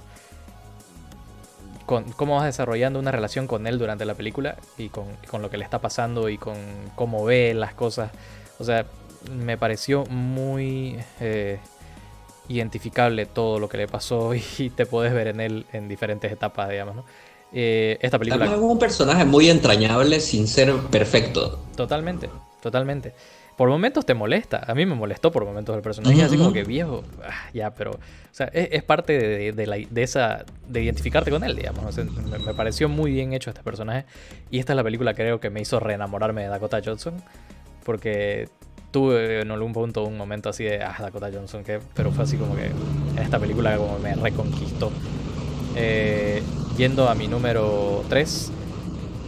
con, 1.86 2.12
cómo 2.14 2.36
vas 2.36 2.46
desarrollando 2.46 3.00
una 3.00 3.12
relación 3.12 3.48
con 3.48 3.68
él 3.68 3.78
durante 3.78 4.06
la 4.06 4.16
película 4.16 4.58
y 4.78 4.90
con, 4.90 5.08
lo 5.42 5.50
que 5.50 5.58
le 5.58 5.64
está 5.64 5.80
pasando 5.80 6.30
y 6.30 6.38
con 6.38 6.56
cómo 6.96 7.26
ve 7.26 7.54
las 7.54 7.74
cosas. 7.74 8.12
O 8.60 8.64
sea, 8.64 8.86
me 9.32 9.58
pareció 9.58 10.06
muy 10.06 10.98
eh, 11.20 11.60
identificable 12.48 13.26
todo 13.26 13.60
lo 13.60 13.70
que 13.70 13.78
le 13.78 13.88
pasó 13.88 14.34
y 14.58 14.70
te 14.70 14.86
puedes 14.86 15.14
ver 15.14 15.28
en 15.28 15.40
él 15.40 15.66
en 15.74 15.88
diferentes 15.88 16.32
etapas, 16.32 16.70
digamos, 16.70 16.96
¿no? 16.96 17.06
Eh, 17.56 18.00
esta 18.02 18.18
película. 18.18 18.46
es 18.46 18.52
un 18.52 18.80
personaje 18.80 19.26
muy 19.26 19.48
entrañable 19.48 20.20
sin 20.20 20.48
ser 20.48 20.76
perfecto. 20.90 21.60
Totalmente, 21.76 22.28
totalmente. 22.62 23.14
Por 23.58 23.70
momentos 23.70 24.06
te 24.06 24.14
molesta. 24.14 24.64
A 24.68 24.74
mí 24.74 24.86
me 24.86 24.96
molestó 24.96 25.32
por 25.32 25.46
momentos 25.46 25.76
el 25.76 25.82
personaje, 25.82 26.22
así 26.24 26.38
como 26.38 26.54
que 26.54 26.64
viejo. 26.64 27.04
Ah, 27.24 27.50
ya, 27.54 27.74
pero. 27.74 27.92
O 27.92 28.36
sea, 28.36 28.48
es, 28.48 28.84
parte 28.84 29.52
de, 29.54 29.68
la, 29.68 29.78
de, 29.78 30.04
esa. 30.04 30.44
de 30.68 30.82
identificarte 30.82 31.30
con 31.30 31.44
él, 31.44 31.56
digamos. 31.56 31.98
me, 31.98 32.54
pareció 32.54 32.90
muy 32.90 33.12
bien 33.12 33.34
hecho 33.34 33.50
este 33.50 33.62
personaje. 33.62 34.06
Y 34.50 34.60
esta 34.60 34.74
es 34.74 34.78
la 34.78 34.84
película, 34.84 35.14
creo, 35.14 35.40
que 35.40 35.50
me 35.50 35.62
hizo 35.62 35.80
reenamorarme 35.80 36.42
de 36.42 36.48
Dakota 36.48 36.82
Johnson. 36.84 37.16
Porque 37.84 38.50
tuve 38.92 39.42
en 39.42 39.52
algún 39.52 39.74
punto 39.74 40.04
un 40.04 40.18
momento 40.18 40.50
así 40.50 40.64
de. 40.64 40.82
Ah, 40.82 40.96
Dakota 41.00 41.30
Johnson, 41.32 41.64
que. 41.64 41.80
Pero 41.94 42.12
fue 42.12 42.24
así 42.24 42.38
como 42.38 42.56
que. 42.56 42.72
Esta 43.22 43.40
película, 43.40 43.78
como 43.78 44.00
me 44.00 44.16
reconquistó. 44.16 44.92
Eh, 45.76 46.42
yendo 46.78 47.10
a 47.10 47.16
mi 47.16 47.28
número 47.28 48.04
3, 48.10 48.52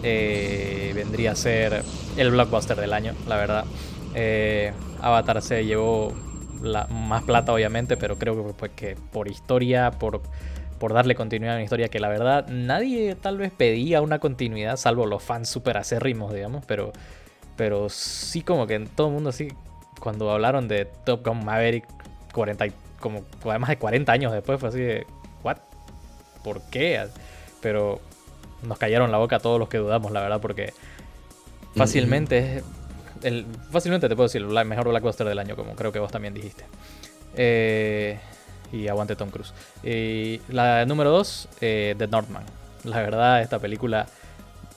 eh, 0.04 0.92
vendría 0.96 1.32
a 1.32 1.36
ser 1.36 1.84
el 2.18 2.32
blockbuster 2.32 2.78
del 2.78 2.94
año, 2.94 3.14
la 3.28 3.38
verdad. 3.38 3.66
Eh, 4.16 4.72
Avatar 5.02 5.42
se 5.42 5.66
llevó 5.66 6.14
la, 6.62 6.88
más 6.88 7.24
plata, 7.24 7.54
obviamente, 7.54 7.98
pero 7.98 8.18
creo 8.18 8.36
que, 8.36 8.54
pues, 8.54 8.72
que 8.76 8.96
por 9.12 9.28
historia, 9.28 9.92
por, 9.92 10.22
por 10.80 10.94
darle 10.94 11.16
continuidad 11.16 11.56
a 11.56 11.58
una 11.58 11.64
historia 11.64 11.90
que 11.90 12.00
la 12.00 12.08
verdad 12.08 12.48
nadie 12.48 13.16
tal 13.16 13.38
vez 13.38 13.52
pedía 13.52 14.02
una 14.02 14.20
continuidad, 14.20 14.78
salvo 14.78 15.06
los 15.06 15.22
fans 15.22 15.50
super 15.50 15.78
acérrimos, 15.78 16.34
digamos, 16.34 16.64
pero, 16.66 16.94
pero 17.58 17.90
sí 17.90 18.42
como 18.42 18.68
que 18.68 18.76
en 18.76 18.88
todo 18.88 19.08
el 19.08 19.14
mundo 19.14 19.30
así, 19.32 19.50
cuando 20.00 20.32
hablaron 20.32 20.70
de 20.70 20.86
Top 21.06 21.26
Gun 21.28 21.44
Maverick, 21.44 21.86
40, 22.34 22.68
como 23.02 23.24
además 23.44 23.70
de 23.70 23.78
40 23.78 24.12
años 24.12 24.32
después, 24.32 24.60
fue 24.60 24.70
así 24.70 24.80
de, 24.80 25.06
¿what? 25.44 25.58
¿Por 26.42 26.62
qué? 26.70 27.06
pero 27.62 28.00
nos 28.62 28.78
callaron 28.78 29.12
la 29.12 29.18
boca 29.18 29.38
a 29.38 29.40
todos 29.40 29.60
los 29.60 29.68
que 29.70 29.80
dudamos, 29.80 30.12
la 30.12 30.22
verdad, 30.22 30.40
porque 30.40 30.72
fácilmente 31.76 32.58
es 32.58 32.64
fácilmente 33.72 34.10
te 34.10 34.16
puedo 34.16 34.28
decir 34.28 34.42
el 34.42 34.66
mejor 34.66 34.90
blockbuster 34.90 35.28
del 35.28 35.40
año, 35.40 35.56
como 35.56 35.76
creo 35.76 35.92
que 35.92 36.00
vos 36.00 36.12
también 36.12 36.34
dijiste. 36.34 36.66
Eh, 37.36 38.20
y 38.72 38.88
aguante 38.88 39.16
Tom 39.16 39.30
Cruise. 39.30 39.54
Y 39.84 40.42
la 40.50 40.86
número 40.86 41.12
2, 41.12 41.50
eh, 41.62 41.96
The 41.98 42.08
Northman. 42.08 42.44
La 42.84 43.02
verdad, 43.02 43.42
esta 43.42 43.60
película 43.60 44.08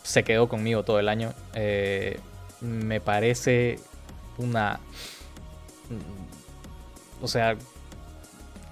se 0.03 0.25
quedó 0.25 0.49
conmigo 0.49 0.83
todo 0.83 0.99
el 0.99 1.09
año. 1.09 1.33
Eh, 1.55 2.19
me 2.61 3.01
parece 3.01 3.79
una... 4.39 4.81
O 7.21 7.29
sea, 7.29 7.57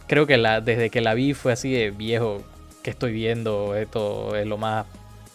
creo 0.07 0.27
que 0.27 0.37
la, 0.37 0.61
desde 0.61 0.91
que 0.91 1.01
la 1.01 1.15
vi 1.15 1.35
fue 1.35 1.53
así 1.53 1.73
de 1.73 1.91
viejo 1.91 2.43
que 2.83 2.91
estoy 2.91 3.13
viendo. 3.13 3.75
Esto 3.75 4.37
es 4.37 4.47
lo 4.47 4.59
más 4.59 4.87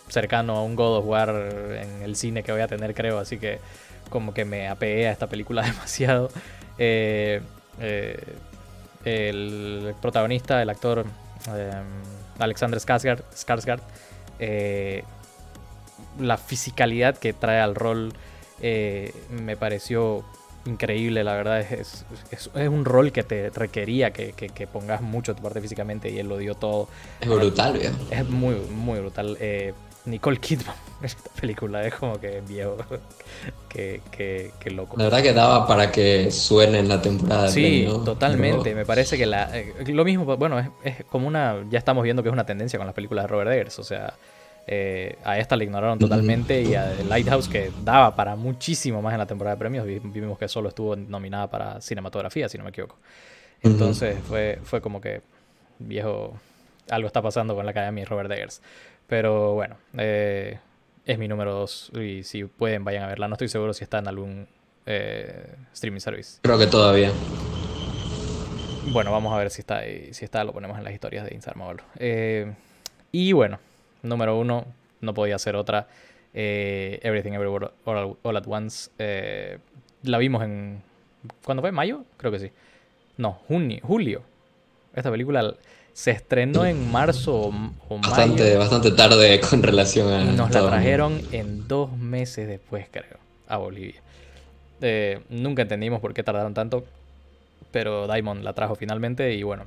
cercano 0.07 0.55
a 0.55 0.63
un 0.63 0.75
God 0.75 0.97
of 0.97 1.05
War 1.05 1.29
en 1.29 2.01
el 2.01 2.15
cine 2.15 2.43
que 2.43 2.51
voy 2.51 2.61
a 2.61 2.67
tener, 2.67 2.93
creo. 2.93 3.19
Así 3.19 3.37
que 3.37 3.59
como 4.12 4.36
que 4.36 4.45
me 4.45 4.67
apegué 4.67 5.08
a 5.08 5.12
esta 5.12 5.26
película 5.26 5.63
demasiado. 5.65 6.30
Eh, 6.78 7.41
eh, 7.80 8.36
el 9.04 9.95
protagonista, 10.00 10.62
el 10.62 10.69
actor 10.69 11.06
eh, 11.56 11.71
Alexander 12.38 12.80
Skarsgård, 12.80 13.24
la 16.19 16.38
fisicalidad 16.38 17.17
que 17.17 17.34
trae 17.34 17.60
al 17.60 17.74
rol 17.74 18.13
me 18.62 19.58
pareció 19.58 20.24
increíble, 20.65 21.24
la 21.24 21.34
verdad. 21.34 21.60
Es, 21.60 22.06
es, 22.32 22.50
un 22.67 22.86
rol 22.86 23.12
que 23.12 23.24
te 23.24 23.50
requería 23.50 24.12
que, 24.12 24.67
pongas 24.71 25.02
mucho 25.02 25.36
tu 25.36 25.41
parte 25.41 25.62
físicamente 25.62 26.10
y 26.10 26.19
él 26.19 26.28
lo 26.28 26.38
dio 26.38 26.56
todo. 26.56 26.88
Es 27.19 27.30
brutal, 27.30 27.74
bien. 27.74 27.93
Es 28.10 28.28
muy, 28.28 28.56
muy 28.56 29.00
brutal. 29.00 29.38
Eh, 29.39 29.74
Nicole 30.05 30.37
Kidman 30.37 30.75
esta 31.01 31.29
película 31.39 31.85
es 31.85 31.93
como 31.93 32.19
que 32.19 32.41
viejo. 32.41 32.77
que, 33.69 34.01
que, 34.11 34.71
loco. 34.71 34.97
La 34.97 35.05
verdad 35.05 35.21
que 35.21 35.33
daba 35.33 35.67
para 35.67 35.91
que 35.91 36.31
suene 36.31 36.79
en 36.79 36.89
la 36.89 37.01
temporada. 37.01 37.47
Sí, 37.47 37.87
totalmente. 38.05 38.75
Me 38.75 38.85
parece 38.85 39.17
que 39.17 39.25
la, 39.25 39.57
eh, 39.57 39.73
lo 39.87 40.03
mismo, 40.03 40.25
bueno, 40.37 40.59
es, 40.59 40.67
es, 40.83 41.05
como 41.05 41.27
una. 41.27 41.65
Ya 41.69 41.79
estamos 41.79 42.03
viendo 42.03 42.21
que 42.21 42.29
es 42.29 42.33
una 42.33 42.45
tendencia 42.45 42.77
con 42.77 42.85
las 42.85 42.95
películas 42.95 43.23
de 43.23 43.27
Robert 43.27 43.51
Eggers. 43.51 43.79
O 43.79 43.83
sea, 43.83 44.13
eh, 44.67 45.17
a 45.23 45.39
esta 45.39 45.57
la 45.57 45.63
ignoraron 45.63 45.97
totalmente 45.97 46.61
y 46.61 46.75
a 46.75 46.93
Lighthouse, 47.07 47.47
que 47.47 47.71
daba 47.83 48.15
para 48.15 48.35
muchísimo 48.35 49.01
más 49.01 49.13
en 49.13 49.19
la 49.19 49.25
temporada 49.25 49.55
de 49.55 49.59
premios, 49.59 49.85
vimos 49.85 50.37
que 50.37 50.47
solo 50.47 50.69
estuvo 50.69 50.95
nominada 50.95 51.49
para 51.49 51.81
cinematografía, 51.81 52.47
si 52.47 52.57
no 52.57 52.63
me 52.63 52.69
equivoco. 52.69 52.97
Entonces 53.63 54.17
fue, 54.27 54.59
fue 54.63 54.81
como 54.81 55.01
que, 55.01 55.21
viejo, 55.79 56.39
algo 56.91 57.08
está 57.08 57.21
pasando 57.21 57.56
con 57.56 57.65
la 57.65 57.71
Academia 57.71 58.04
y 58.04 58.06
Robert 58.06 58.32
Eggers. 58.32 58.62
Pero 59.08 59.54
bueno, 59.54 59.77
eh, 59.97 60.60
es 61.06 61.17
mi 61.17 61.27
número 61.27 61.54
2 61.54 61.91
y 62.01 62.23
si 62.23 62.43
pueden 62.45 62.84
vayan 62.84 63.04
a 63.04 63.08
verla. 63.08 63.27
No 63.27 63.34
estoy 63.34 63.47
seguro 63.47 63.73
si 63.73 63.84
está 63.84 63.99
en 63.99 64.08
algún 64.08 64.47
eh, 64.86 65.56
streaming 65.73 65.99
service. 65.99 66.39
Creo 66.41 66.60
que 66.60 66.67
todavía. 66.67 67.12
Bueno, 68.91 69.12
vamos 69.12 69.34
a 69.34 69.38
ver 69.38 69.49
si 69.49 69.62
está 69.62 69.80
ahí. 69.80 70.13
Si 70.13 70.25
está, 70.25 70.43
lo 70.43 70.54
ponemos 70.54 70.77
en 70.77 70.84
las 70.84 70.93
historias 70.93 71.25
de 71.25 71.34
Insarmable. 71.34 71.84
y 73.12 73.32
bueno, 73.34 73.60
número 74.04 74.38
uno, 74.38 74.65
no 75.01 75.13
podía 75.13 75.38
ser 75.39 75.56
otra. 75.56 75.88
Eh, 76.34 76.99
Everything 77.04 77.34
Everywhere 77.34 77.71
All, 77.86 78.38
at 78.38 78.47
Once. 78.47 78.89
Eh, 78.97 79.58
la 80.04 80.17
vimos 80.17 80.43
en. 80.43 80.82
¿Cuándo 81.43 81.62
fue? 81.62 81.71
¿Mayo? 81.71 82.06
Creo 82.17 82.32
que 82.32 82.39
sí. 82.39 82.51
No, 83.17 83.34
junio, 83.34 83.80
julio. 83.84 84.23
Esta 84.95 85.12
película 85.12 85.56
se 85.93 86.12
estrenó 86.12 86.65
en 86.65 86.91
marzo 86.91 87.51
o, 87.89 87.99
bastante, 87.99 88.43
mayo. 88.43 88.60
Bastante 88.60 88.91
tarde 88.91 89.39
con 89.49 89.62
relación 89.63 90.12
a. 90.12 90.23
Nos 90.23 90.51
la 90.51 90.67
trajeron 90.67 91.21
en 91.32 91.67
dos 91.67 91.95
meses 91.97 92.47
después, 92.47 92.88
creo, 92.89 93.17
a 93.47 93.58
Bolivia. 93.58 94.01
Eh, 94.82 95.19
nunca 95.30 95.62
entendimos 95.62 95.99
por 95.99 96.13
qué 96.13 96.23
tardaron 96.23 96.54
tanto. 96.54 96.86
Pero 97.71 98.08
Diamond 98.08 98.43
la 98.43 98.54
trajo 98.54 98.75
finalmente 98.75 99.34
y 99.34 99.43
bueno, 99.43 99.65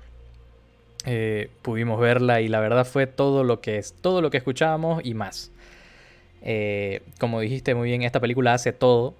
eh, 1.06 1.48
pudimos 1.62 1.98
verla 1.98 2.42
y 2.42 2.48
la 2.48 2.60
verdad 2.60 2.84
fue 2.84 3.06
todo 3.06 3.44
lo 3.44 3.60
que 3.62 3.78
es, 3.78 3.94
todo 3.94 4.20
lo 4.20 4.30
que 4.30 4.36
escuchábamos 4.36 5.02
y 5.04 5.14
más. 5.14 5.50
Eh, 6.42 7.00
como 7.18 7.40
dijiste 7.40 7.74
muy 7.74 7.88
bien, 7.88 8.02
esta 8.02 8.20
película 8.20 8.52
hace 8.52 8.74
todo, 8.74 9.14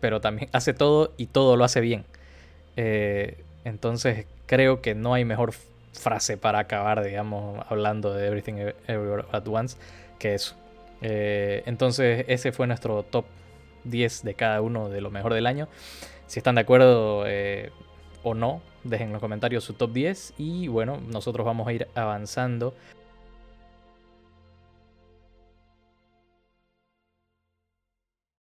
pero 0.00 0.20
también 0.20 0.48
hace 0.52 0.74
todo 0.74 1.12
y 1.16 1.26
todo 1.26 1.56
lo 1.56 1.64
hace 1.64 1.80
bien. 1.80 2.04
Entonces 3.64 4.26
creo 4.46 4.82
que 4.82 4.94
no 4.94 5.14
hay 5.14 5.24
mejor 5.24 5.52
frase 5.98 6.36
para 6.36 6.60
acabar, 6.60 7.02
digamos, 7.02 7.64
hablando 7.68 8.14
de 8.14 8.26
Everything 8.26 8.54
Everywhere 8.86 9.24
at 9.32 9.46
Once 9.48 9.76
que 10.18 10.34
eso. 10.34 10.54
entonces 11.00 12.24
ese 12.28 12.52
fue 12.52 12.66
nuestro 12.66 13.02
top 13.02 13.26
10 13.84 14.24
de 14.24 14.34
cada 14.34 14.60
uno 14.62 14.88
de 14.88 15.00
lo 15.00 15.10
mejor 15.10 15.34
del 15.34 15.46
año. 15.46 15.68
Si 16.26 16.40
están 16.40 16.56
de 16.56 16.62
acuerdo 16.62 17.24
o 18.22 18.34
no, 18.34 18.62
dejen 18.82 19.08
en 19.08 19.12
los 19.12 19.20
comentarios 19.20 19.64
su 19.64 19.74
top 19.74 19.92
10 19.92 20.34
y 20.38 20.68
bueno, 20.68 21.00
nosotros 21.06 21.44
vamos 21.44 21.68
a 21.68 21.72
ir 21.72 21.88
avanzando 21.94 22.74